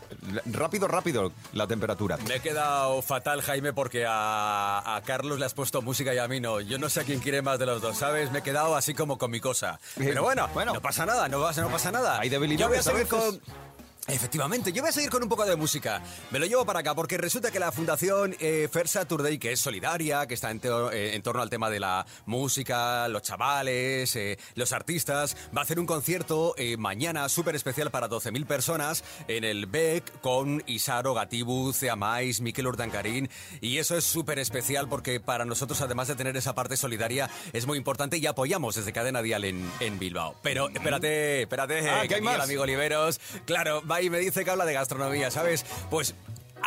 rápido, 0.47 0.89
rápido 0.89 1.33
la 1.53 1.67
temperatura. 1.69 2.17
Me 2.27 2.37
he 2.37 2.41
quedado 2.41 3.01
fatal, 3.03 3.43
Jaime, 3.43 3.73
porque 3.73 4.05
a, 4.09 4.97
a 4.97 5.01
Carlos 5.03 5.39
le 5.39 5.47
has 5.47 5.55
puesto 5.55 5.83
música 5.83 6.13
y 6.13 6.19
a 6.19 6.27
mí 6.27 6.41
no. 6.41 6.61
Yo 6.61 6.79
no 6.79 6.89
sé 6.89 7.01
a 7.01 7.05
quién 7.05 7.21
quiere 7.21 7.41
más 7.41 7.59
de 7.59 7.67
los 7.67 7.81
dos, 7.81 7.97
¿sabes? 7.97 8.33
Me 8.33 8.41
he 8.41 8.43
quedado 8.43 8.75
así 8.75 8.93
como 8.95 9.19
con 9.19 9.31
mi 9.31 9.39
cosa. 9.41 9.79
Pero 9.97 10.23
bueno, 10.23 10.49
no 10.67 10.81
pasa 10.81 11.07
nada, 11.07 11.29
no 11.29 11.41
pasa, 11.41 11.61
no 11.63 11.71
pasa 11.71 11.93
nada. 11.93 12.19
Hay 12.19 12.31
Yo 12.31 12.69
voy 12.69 12.79
a 12.79 12.83
seguir 12.83 13.05
veces. 13.05 13.09
con... 13.09 13.74
Efectivamente, 14.07 14.71
yo 14.71 14.83
voy 14.83 14.91
a 14.91 14.93
seguir 14.93 15.09
con 15.09 15.23
un 15.23 15.31
poco 15.31 15.47
de 15.47 15.57
música. 15.57 16.03
Me 16.31 16.39
lo 16.39 16.45
llevo 16.45 16.67
para 16.67 16.81
acá 16.81 16.95
porque 16.95 17.17
resulta 17.17 17.51
que 17.51 17.59
la 17.59 17.73
Fundación 17.73 18.37
eh, 18.39 18.69
Fair 18.71 18.87
Saturday, 18.87 19.39
que 19.39 19.53
es 19.53 19.61
solidaria, 19.61 20.27
que 20.27 20.35
está 20.35 20.51
en, 20.51 20.61
eh, 20.63 21.13
en 21.15 21.23
torno 21.23 21.41
al 21.41 21.49
tema 21.49 21.71
de 21.71 21.81
la 21.81 22.05
música, 22.27 23.09
los 23.09 23.23
chavales, 23.23 24.15
eh, 24.17 24.39
los 24.57 24.73
artistas, 24.73 25.37
va 25.57 25.63
a 25.63 25.65
hacer 25.65 25.81
un 25.81 25.87
concierto 25.87 26.55
eh, 26.59 26.77
mañana 26.77 27.27
súper 27.31 27.55
especial 27.57 27.91
para 27.91 28.11
12.000 28.11 28.45
personas 28.47 29.05
en 29.27 29.43
el 29.43 29.65
BEC 29.65 30.21
con 30.21 30.63
Isaro, 30.67 31.15
Gatibu, 31.15 31.73
Ceamais, 31.73 32.43
Miquel 32.43 32.67
Urdangarín. 32.67 33.31
Y 33.63 33.79
eso 33.79 33.97
es 33.97 34.05
súper 34.05 34.39
especial 34.39 34.87
porque 34.87 35.19
para 35.19 35.47
nosotros, 35.47 35.81
además 35.81 36.09
de 36.09 36.15
tener 36.15 36.37
esa 36.37 36.55
parte 36.55 36.77
solidaria, 36.77 37.31
es 37.55 37.67
muy 37.67 37.79
importante 37.79 38.19
y 38.19 38.27
apoyamos 38.27 38.75
desde 38.75 38.93
Cadena 38.93 39.23
Dial 39.23 39.45
en, 39.45 39.71
en 39.81 39.99
Bilbao. 39.99 40.35
Pero 40.43 40.69
espérate, 40.69 41.41
espérate, 41.43 41.89
Ah, 41.91 42.07
¿que 42.07 42.17
hay 42.17 42.21
más? 42.21 42.39
amigo 42.39 42.65
Oliveros, 42.65 43.19
claro, 43.47 43.83
va 43.87 43.94
y 44.01 44.11
me 44.11 44.19
dice 44.19 44.45
que 44.45 44.51
habla 44.51 44.65
de 44.65 44.73
gastronomía, 44.73 45.31
¿sabes? 45.31 45.65
Pues 45.91 46.15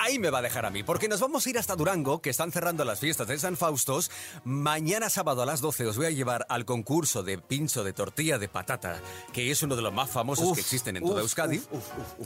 ahí 0.04 0.20
me 0.20 0.30
va 0.30 0.40
a 0.40 0.42
dejar 0.42 0.66
a 0.66 0.70
mí, 0.70 0.84
porque 0.84 1.08
nos 1.08 1.20
vamos 1.20 1.46
a 1.46 1.50
ir 1.50 1.58
hasta 1.58 1.76
Durango, 1.76 2.22
que 2.22 2.30
están 2.30 2.52
cerrando 2.52 2.84
las 2.86 3.00
fiestas 3.00 3.28
de 3.28 3.38
San 3.40 3.58
Faustos. 3.58 4.12
Mañana 4.44 5.10
sábado 5.10 5.42
a 5.42 5.46
las 5.46 5.62
12 5.62 5.88
os 5.88 5.98
voy 5.98 6.06
a 6.08 6.10
llevar 6.12 6.46
al 6.50 6.66
concurso 6.66 7.24
de 7.24 7.38
pincho 7.38 7.84
de 7.84 7.94
tortilla 7.94 8.38
de 8.38 8.48
patata, 8.50 9.02
que 9.34 9.52
es 9.52 9.64
uno 9.64 9.76
de 9.76 9.82
los 9.82 9.94
más 9.94 10.10
famosos 10.10 10.46
Uf, 10.46 10.56
que 10.56 10.62
existen 10.62 10.98
en 10.98 11.04
toda 11.04 11.16
uf, 11.16 11.22
Euskadi, 11.22 11.62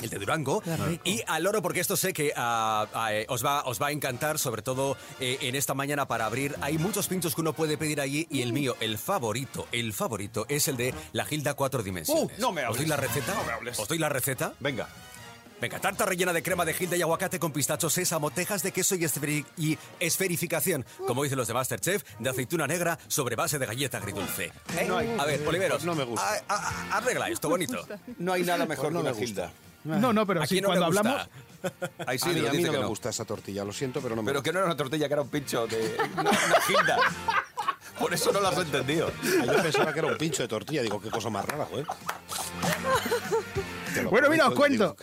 el 0.01 0.09
de 0.09 0.17
Durango. 0.17 0.61
Y 1.03 1.21
al 1.27 1.47
oro, 1.47 1.61
porque 1.61 1.79
esto 1.79 1.95
sé 1.97 2.13
que 2.13 2.33
ah, 2.35 2.87
ah, 2.93 3.13
eh, 3.13 3.25
os, 3.29 3.45
va, 3.45 3.63
os 3.63 3.81
va 3.81 3.87
a 3.87 3.91
encantar, 3.91 4.39
sobre 4.39 4.61
todo 4.61 4.97
eh, 5.19 5.37
en 5.41 5.55
esta 5.55 5.73
mañana 5.73 6.07
para 6.07 6.25
abrir. 6.25 6.55
Hay 6.61 6.77
muchos 6.77 7.07
pinchos 7.07 7.35
que 7.35 7.41
uno 7.41 7.53
puede 7.53 7.77
pedir 7.77 8.01
allí 8.01 8.27
y 8.29 8.41
el 8.41 8.53
mío, 8.53 8.75
el 8.79 8.97
favorito, 8.97 9.67
el 9.71 9.93
favorito 9.93 10.45
es 10.49 10.67
el 10.67 10.77
de 10.77 10.93
la 11.13 11.25
Gilda 11.25 11.53
Cuatro 11.53 11.83
Dimensiones. 11.83 12.23
Uh, 12.37 12.41
no 12.41 12.51
me 12.51 12.61
¿Os 12.67 12.77
doy 12.77 12.85
hables. 12.85 12.89
la 12.89 12.97
receta? 12.97 13.33
No 13.33 13.43
me 13.43 13.51
hables. 13.51 13.79
¿Os 13.79 13.87
doy 13.87 13.97
la 13.97 14.09
receta? 14.09 14.53
Venga. 14.59 14.87
Venga, 15.61 15.79
tarta 15.79 16.05
rellena 16.07 16.33
de 16.33 16.41
crema 16.41 16.65
de 16.65 16.73
gilda 16.73 16.97
y 16.97 17.03
aguacate 17.03 17.37
con 17.39 17.51
pistacho, 17.51 17.87
sésamo, 17.89 18.31
tejas 18.31 18.63
de 18.63 18.71
queso 18.71 18.95
y, 18.95 19.01
esferi- 19.03 19.45
y 19.57 19.77
esferificación, 19.99 20.83
como 21.05 21.21
dicen 21.23 21.37
los 21.37 21.47
de 21.47 21.53
Masterchef, 21.53 22.03
de 22.19 22.29
aceituna 22.31 22.65
negra 22.65 22.97
sobre 23.07 23.35
base 23.35 23.59
de 23.59 23.67
galleta 23.67 23.97
agridulce. 23.99 24.45
¿Eh? 24.75 24.85
No 24.87 24.97
hay- 24.97 25.15
A 25.19 25.25
ver, 25.25 25.47
Oliveros, 25.47 25.83
no 25.85 25.93
me 25.93 26.03
gusta. 26.03 26.27
a- 26.47 26.55
a- 26.55 26.97
arregla 26.97 27.29
esto, 27.29 27.47
bonito. 27.47 27.85
No 28.17 28.33
hay 28.33 28.41
nada 28.43 28.65
mejor 28.65 28.85
Pues 28.91 28.93
no 28.95 28.99
que 29.01 29.03
me 29.05 29.11
una. 29.11 29.19
Gilda. 29.27 29.51
No, 29.83 30.11
no, 30.13 30.25
pero 30.27 30.41
¿A 30.41 30.47
sí, 30.47 30.61
no 30.61 30.67
cuando 30.69 30.85
hablamos... 30.85 31.29
Ahí 32.07 32.17
sí, 32.17 32.29
a 32.29 32.33
mí, 32.33 32.39
a 32.47 32.51
mí 32.51 32.57
dice 32.57 32.67
no 32.67 32.71
que 32.73 32.77
me 32.79 32.83
no. 32.83 32.89
gusta 32.89 33.09
esa 33.09 33.25
tortilla, 33.25 33.63
lo 33.63 33.71
siento, 33.73 34.01
pero 34.01 34.15
no 34.15 34.23
me 34.23 34.27
Pero 34.31 34.41
que 34.41 34.51
no 34.51 34.57
era 34.59 34.65
una 34.67 34.77
tortilla, 34.77 35.07
que 35.07 35.13
era 35.13 35.21
un 35.21 35.29
pincho 35.29 35.67
de 35.67 35.95
una, 36.13 36.21
una 36.31 36.61
Gilda. 36.67 36.97
Por 37.99 38.11
eso 38.13 38.31
no 38.31 38.39
lo 38.39 38.47
has 38.47 38.57
entendido. 38.57 39.11
Yo 39.23 39.61
pensaba 39.61 39.93
que 39.93 39.99
era 39.99 40.07
un 40.07 40.17
pincho 40.17 40.41
de 40.41 40.47
tortilla, 40.47 40.81
digo, 40.81 40.99
qué 40.99 41.11
cosa 41.11 41.29
más 41.29 41.45
rara, 41.45 41.65
joder. 41.65 41.85
Bueno, 44.09 44.29
mira, 44.29 44.47
os 44.47 44.55
cuento. 44.55 44.95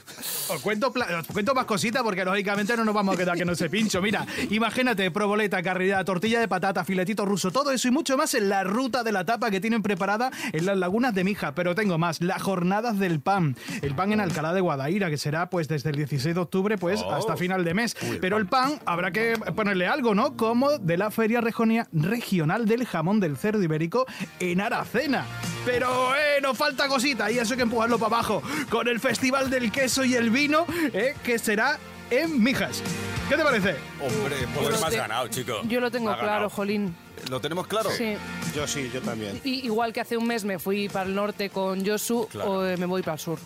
Os 0.49 0.61
cuento, 0.63 0.89
os 0.89 1.27
cuento 1.29 1.55
más 1.55 1.65
cositas 1.67 2.03
porque 2.03 2.25
lógicamente 2.25 2.77
no 2.77 2.85
nos 2.85 2.95
vamos 2.95 3.15
a 3.15 3.19
quedar 3.19 3.37
que 3.37 3.45
no 3.45 3.55
se 3.55 3.69
pincho. 3.69 4.01
Mira, 4.03 4.27
imagínate, 4.51 5.11
proboleta, 5.11 5.63
carrera, 5.63 6.05
tortilla 6.05 6.41
de 6.41 6.49
patata, 6.49 6.85
filetito 6.85 7.25
ruso, 7.25 7.51
todo 7.51 7.71
eso 7.71 7.89
y 7.89 7.91
mucho 7.91 8.17
más 8.17 8.35
en 8.35 8.49
la 8.49 8.65
ruta 8.65 9.03
de 9.03 9.13
la 9.13 9.25
tapa 9.25 9.51
que 9.51 9.61
tienen 9.61 9.83
preparada 9.83 10.31
en 10.53 10.67
las 10.67 10.77
lagunas 10.79 11.15
de 11.15 11.25
Mija. 11.25 11.55
Pero 11.55 11.75
tengo 11.75 11.99
más, 11.99 12.21
las 12.23 12.41
jornadas 12.43 12.99
del 12.99 13.21
pan. 13.21 13.57
El 13.83 13.95
pan 13.95 14.13
en 14.13 14.21
Alcalá 14.21 14.53
de 14.53 14.61
Guadaira, 14.61 15.11
que 15.11 15.19
será 15.19 15.51
pues 15.51 15.69
desde 15.69 15.91
el 15.91 15.97
16 15.97 16.35
de 16.35 16.41
octubre 16.41 16.79
pues 16.79 17.01
Oh. 17.05 17.13
hasta 17.15 17.37
final 17.37 17.65
de 17.65 17.75
mes. 17.75 17.97
Pero 18.21 18.37
el 18.39 18.47
pan 18.47 18.81
habrá 18.87 19.11
que 19.13 19.35
ponerle 19.55 19.87
algo, 19.87 20.15
¿no? 20.15 20.37
Como 20.37 20.79
de 20.79 20.97
la 20.97 21.11
Feria 21.11 21.41
Regional 21.41 22.67
del 22.67 22.87
Jamón 22.87 23.21
del 23.21 23.37
Cerdo 23.37 23.63
Ibérico 23.63 24.07
en 24.41 24.61
Aracena. 24.61 25.25
Pero, 25.69 26.17
eh, 26.17 26.41
nos 26.41 26.57
falta 26.57 26.89
cosita 26.89 27.31
y 27.31 27.39
eso 27.39 27.53
hay 27.53 27.59
que 27.59 27.63
empujarlo 27.65 27.99
para 27.99 28.17
abajo. 28.17 28.43
Con 28.71 28.89
el 28.89 29.01
Festival 29.01 29.51
del 29.51 29.71
Queso 29.71 30.03
y 30.03 30.15
el 30.15 30.31
Vino, 30.31 30.65
eh, 30.95 31.15
que 31.23 31.39
será 31.39 31.79
en 32.11 32.43
Mijas. 32.43 32.83
¿Qué 33.29 33.37
te 33.37 33.43
parece? 33.43 33.77
Hombre, 34.01 34.37
Pues 34.55 34.67
pues 34.69 34.81
me 34.81 34.87
has 34.87 34.95
ganado, 34.95 35.29
chico. 35.29 35.61
Yo 35.65 35.81
lo 35.81 35.91
tengo 35.91 36.09
has 36.09 36.17
claro, 36.17 36.33
ganado. 36.33 36.49
Jolín. 36.49 36.97
¿lo 37.29 37.39
tenemos 37.43 37.67
claro? 37.67 37.91
Sí. 37.91 38.17
Yo 38.55 38.67
sí, 38.67 38.91
yo 38.95 39.03
también. 39.03 39.43
Y, 39.45 39.67
igual 39.67 39.93
que 39.93 40.01
hace 40.01 40.17
un 40.17 40.27
mes 40.27 40.43
me 40.43 40.59
fui 40.59 40.89
para 40.89 41.05
el 41.05 41.15
norte 41.15 41.51
con 41.51 41.83
Claro. 41.83 42.51
o, 42.51 42.65
eh, 42.65 42.79
me 42.79 42.87
voy 42.87 43.03
para 43.03 43.15
el 43.17 43.21
sur. 43.21 43.39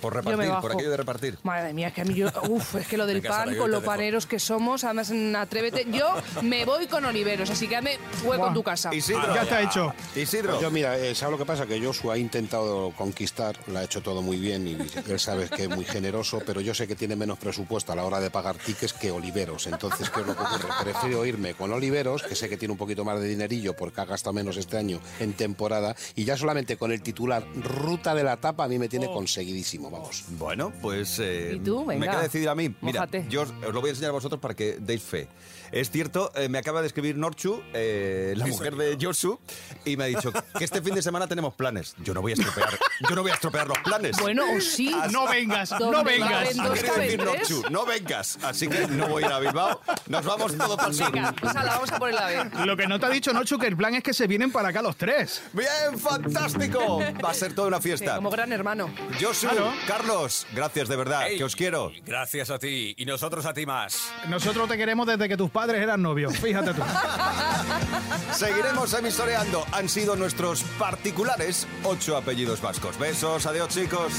Por 0.00 0.14
Yo 0.14 0.22
me 0.22 0.30
repartir, 0.30 0.50
bajo. 0.50 0.62
por 0.62 0.72
aquello 0.72 0.90
de 0.90 0.96
repartir. 0.96 1.38
Madre 1.42 1.72
mía, 1.72 1.88
es 1.88 1.94
que 1.94 2.00
a 2.02 2.04
mí 2.04 2.14
yo. 2.14 2.28
Uf, 2.48 2.76
es 2.76 2.86
que 2.86 2.96
lo 2.96 3.06
del 3.08 3.22
pan, 3.22 3.56
con 3.56 3.70
lo 3.70 3.82
paneros 3.82 4.26
que 4.26 4.38
somos, 4.38 4.84
además 4.84 5.10
en 5.10 5.34
Atrévete. 5.34 5.86
Yo 5.90 6.14
me 6.42 6.64
voy 6.64 6.86
con 6.86 7.04
Oliveros, 7.04 7.50
así 7.50 7.68
que 7.68 7.76
hazme 7.76 7.98
hueco 8.24 8.48
en 8.48 8.54
tu 8.54 8.62
casa. 8.62 8.94
Isidro. 8.94 9.34
Ya 9.34 9.42
está 9.42 9.62
hecho. 9.62 9.94
Isidro. 10.14 10.50
Pues 10.50 10.62
yo, 10.62 10.70
mira, 10.70 10.98
eh, 10.98 11.14
¿sabes 11.14 11.32
lo 11.32 11.38
que 11.38 11.44
pasa? 11.44 11.66
Que 11.66 11.80
Joshua 11.80 12.14
ha 12.14 12.18
intentado 12.18 12.92
conquistar, 12.96 13.56
lo 13.66 13.78
ha 13.78 13.84
hecho 13.84 14.02
todo 14.02 14.22
muy 14.22 14.38
bien 14.38 14.66
y 14.68 14.76
él 15.10 15.20
sabe 15.20 15.48
que 15.48 15.64
es 15.64 15.68
muy 15.68 15.84
generoso, 15.84 16.40
pero 16.44 16.60
yo 16.60 16.74
sé 16.74 16.86
que 16.86 16.94
tiene 16.96 17.16
menos 17.16 17.38
presupuesto 17.38 17.92
a 17.92 17.96
la 17.96 18.04
hora 18.04 18.20
de 18.20 18.30
pagar 18.30 18.56
tickets 18.56 18.92
que 18.92 19.10
Oliveros. 19.10 19.66
Entonces, 19.66 20.10
¿qué 20.10 20.20
es 20.20 20.26
lo 20.26 20.34
que 20.36 20.42
ocurre? 20.42 20.68
Prefiero 20.82 21.24
irme 21.24 21.54
con 21.54 21.72
Oliveros, 21.72 22.22
que 22.22 22.34
sé 22.34 22.48
que 22.48 22.56
tiene 22.56 22.72
un 22.72 22.78
poquito 22.78 23.04
más 23.04 23.20
de 23.20 23.28
dinerillo 23.28 23.74
porque 23.74 24.00
ha 24.00 24.04
gastado 24.04 24.32
menos 24.32 24.56
este 24.56 24.76
año 24.76 25.00
en 25.20 25.32
temporada, 25.34 25.94
y 26.14 26.24
ya 26.24 26.36
solamente 26.36 26.76
con 26.76 26.92
el 26.92 27.02
titular 27.02 27.44
Ruta 27.56 28.14
de 28.14 28.24
la 28.24 28.36
Tapa 28.36 28.64
a 28.64 28.68
mí 28.68 28.78
me 28.78 28.88
tiene 28.88 29.06
conseguidísimo, 29.06 29.87
vamos. 29.90 30.24
Bueno, 30.38 30.72
pues 30.80 31.18
eh, 31.18 31.52
¿Y 31.56 31.60
tú? 31.60 31.84
me 31.84 31.94
Venga, 31.94 32.12
queda 32.12 32.22
decidir 32.22 32.48
a 32.48 32.54
mí. 32.54 32.74
Mira, 32.80 33.00
mójate. 33.00 33.26
yo 33.28 33.42
os, 33.42 33.50
os 33.50 33.74
lo 33.74 33.80
voy 33.80 33.88
a 33.88 33.92
enseñar 33.92 34.10
a 34.10 34.12
vosotros 34.12 34.40
para 34.40 34.54
que 34.54 34.76
deis 34.80 35.02
fe. 35.02 35.28
Es 35.72 35.90
cierto, 35.90 36.30
eh, 36.34 36.48
me 36.48 36.58
acaba 36.58 36.80
de 36.80 36.86
escribir 36.86 37.16
Norchu, 37.16 37.62
eh, 37.74 38.34
la 38.36 38.46
mujer 38.46 38.76
de 38.76 38.96
Josu, 39.00 39.38
y 39.84 39.96
me 39.96 40.04
ha 40.04 40.06
dicho 40.06 40.32
que 40.32 40.64
este 40.64 40.80
fin 40.82 40.94
de 40.94 41.02
semana 41.02 41.26
tenemos 41.26 41.54
planes. 41.54 41.94
Yo 42.02 42.14
no 42.14 42.22
voy 42.22 42.32
a 42.32 42.34
estropear, 42.34 42.78
yo 43.08 43.14
no 43.14 43.22
voy 43.22 43.30
a 43.30 43.34
estropear 43.34 43.68
los 43.68 43.78
planes. 43.78 44.16
Bueno, 44.20 44.44
o 44.56 44.60
sí. 44.60 44.94
No 45.10 45.26
vengas, 45.28 45.70
no 45.72 45.78
¿Dónde 45.92 46.12
vengas. 46.12 46.56
dos 46.56 46.82
decir? 46.82 47.22
Norchu, 47.22 47.62
no 47.70 47.84
vengas. 47.86 48.38
Así 48.42 48.68
que 48.68 48.86
no 48.88 49.08
voy 49.08 49.24
a 49.24 49.26
ir 49.26 49.32
a 49.32 49.38
Bilbao. 49.40 49.80
Nos 50.06 50.24
vamos 50.24 50.56
todos 50.56 50.76
para 50.76 50.88
el 50.88 50.94
sur. 50.94 51.12
Venga, 51.12 51.32
pues 51.32 51.54
ala, 51.56 51.72
vamos 51.74 51.92
a 51.92 51.98
por 51.98 52.08
el 52.10 52.18
ave. 52.18 52.50
Lo 52.66 52.76
que 52.76 52.86
no 52.86 52.98
te 52.98 53.06
ha 53.06 53.10
dicho 53.10 53.32
Nochu 53.32 53.58
que 53.58 53.66
el 53.66 53.76
plan 53.76 53.94
es 53.94 54.02
que 54.02 54.14
se 54.14 54.26
vienen 54.26 54.50
para 54.50 54.68
acá 54.68 54.82
los 54.82 54.96
tres. 54.96 55.42
Bien, 55.52 55.98
fantástico. 55.98 57.00
Va 57.24 57.30
a 57.30 57.34
ser 57.34 57.52
toda 57.54 57.68
una 57.68 57.78
Sí, 57.78 57.84
fiesta. 57.88 58.16
como 58.16 58.30
gran 58.30 58.52
hermano. 58.52 58.90
Josu, 59.20 59.48
Claro. 59.48 59.72
Carlos, 59.86 60.46
gracias 60.54 60.88
de 60.88 60.96
verdad, 60.96 61.28
Ey, 61.28 61.38
que 61.38 61.44
os 61.44 61.54
quiero. 61.56 61.90
Gracias 62.04 62.50
a 62.50 62.58
ti 62.58 62.94
y 62.96 63.04
nosotros 63.04 63.46
a 63.46 63.54
ti 63.54 63.66
más. 63.66 64.10
Nosotros 64.28 64.68
te 64.68 64.76
queremos 64.76 65.06
desde 65.06 65.28
que 65.28 65.36
tus 65.36 65.50
padres 65.58 65.82
eran 65.82 66.00
novios. 66.00 66.38
Fíjate 66.38 66.72
tú. 66.72 66.82
Seguiremos 68.32 68.94
emisoreando. 68.94 69.64
Han 69.72 69.88
sido 69.88 70.14
nuestros 70.14 70.62
particulares 70.78 71.66
ocho 71.82 72.16
apellidos 72.16 72.60
vascos. 72.62 72.96
Besos, 72.96 73.44
adiós 73.44 73.68
chicos. 73.68 74.12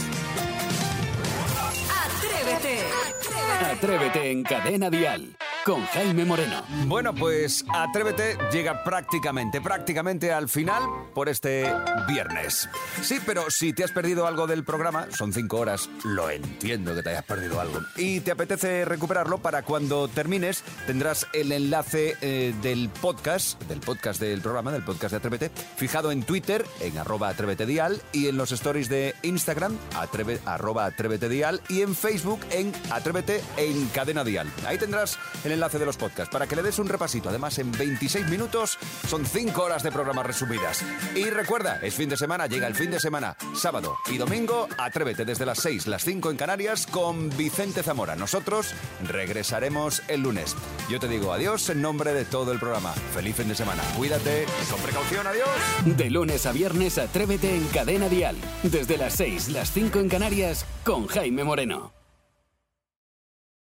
Atrévete 3.72 4.32
en 4.32 4.44
Cadena 4.44 4.90
Dial. 4.90 5.36
con 5.66 5.86
Jaime 5.88 6.26
Moreno. 6.26 6.64
Bueno, 6.86 7.14
pues 7.14 7.64
Atrévete 7.72 8.38
llega 8.52 8.84
prácticamente, 8.84 9.62
prácticamente 9.62 10.32
al 10.32 10.50
final 10.50 10.84
por 11.14 11.30
este 11.30 11.72
viernes. 12.08 12.68
Sí, 13.02 13.20
pero 13.26 13.46
si 13.50 13.74
te 13.74 13.84
has 13.84 13.92
perdido 13.92 14.26
algo 14.26 14.48
del 14.48 14.64
programa, 14.64 15.08
son 15.12 15.34
cinco 15.34 15.60
horas, 15.60 15.90
lo 16.04 16.30
entiendo 16.30 16.96
que 16.96 17.04
te 17.04 17.10
hayas 17.12 17.26
perdido 17.26 17.60
algo, 17.60 17.82
y 17.98 18.22
te 18.22 18.32
apetece 18.32 18.86
recuperarlo 18.86 19.38
para 19.40 19.64
cuando 19.64 20.08
termines, 20.08 20.64
tendrás 20.88 21.28
el 21.34 21.52
enlace 21.52 22.16
eh, 22.22 22.54
del 22.62 22.90
podcast, 22.90 23.62
del 23.64 23.80
podcast 23.80 24.20
del 24.20 24.42
programa, 24.42 24.72
del 24.72 24.84
podcast 24.84 25.12
de 25.12 25.18
Atrévete, 25.18 25.52
fijado 25.76 26.12
en 26.12 26.24
Twitter, 26.24 26.66
en 26.80 26.98
arroba 26.98 27.30
Atrévete 27.30 27.66
Dial, 27.66 28.02
y 28.12 28.28
en 28.28 28.38
los 28.38 28.52
stories 28.52 28.90
de 28.90 29.14
Instagram, 29.22 29.78
atreve, 29.96 30.40
arroba 30.46 30.86
Atrévete 30.86 31.30
Dial, 31.30 31.62
y 31.70 31.82
en 31.82 31.96
Facebook 31.96 32.39
en 32.52 32.72
Atrévete 32.92 33.42
en 33.58 33.88
Cadena 33.90 34.24
Dial. 34.24 34.52
Ahí 34.66 34.78
tendrás 34.78 35.18
el 35.44 35.52
enlace 35.52 35.80
de 35.80 35.86
los 35.86 35.98
podcasts 35.98 36.32
para 36.32 36.48
que 36.48 36.56
le 36.56 36.64
des 36.64 36.80
un 36.80 36.88
repasito. 36.88 37.30
Además, 37.30 37.58
en 37.60 37.72
26 37.72 38.28
minutos 38.30 38.78
son 39.08 39.26
5 39.26 39.62
horas 39.62 39.84
de 39.84 39.92
programas 39.92 40.26
resumidas. 40.26 40.84
Y 41.16 41.26
recuerda, 41.26 41.80
es 41.82 41.94
fin 41.94 42.10
de 42.10 42.18
semana, 42.18 42.48
llega 42.48 42.68
el 42.68 42.76
fin 42.76 42.92
de 42.92 43.00
semana, 43.00 43.36
sábado 43.56 43.98
y 44.12 44.18
domingo, 44.18 44.68
atrévete 44.78 45.26
desde 45.26 45.46
las 45.46 45.60
6, 45.60 45.88
las 45.88 46.04
5 46.04 46.32
en 46.32 46.38
Canarias 46.38 46.88
con 46.88 47.30
Vicente 47.38 47.84
Zamora. 47.84 48.16
Nosotros 48.16 48.74
regresaremos 49.08 50.02
el 50.08 50.22
lunes. 50.22 50.56
Yo 50.90 51.00
te 51.00 51.08
digo 51.08 51.34
adiós 51.34 51.70
en 51.70 51.82
nombre 51.82 52.14
de 52.14 52.26
todo 52.26 52.52
el 52.52 52.60
programa. 52.60 52.94
Feliz 53.14 53.36
fin 53.36 53.48
de 53.48 53.56
semana. 53.56 53.84
Cuídate 53.98 54.46
con 54.70 54.80
precaución, 54.82 55.28
adiós. 55.28 55.48
De 55.86 56.10
lunes 56.10 56.46
a 56.46 56.52
viernes, 56.52 56.98
Atrévete 56.98 57.56
en 57.56 57.66
Cadena 57.68 58.10
Dial. 58.10 58.36
Desde 58.64 58.98
las 58.98 59.14
6, 59.14 59.50
las 59.50 59.72
5 59.72 60.00
en 60.00 60.10
Canarias, 60.10 60.66
con 60.84 61.08
Jaime 61.08 61.44
Moreno. 61.44 61.99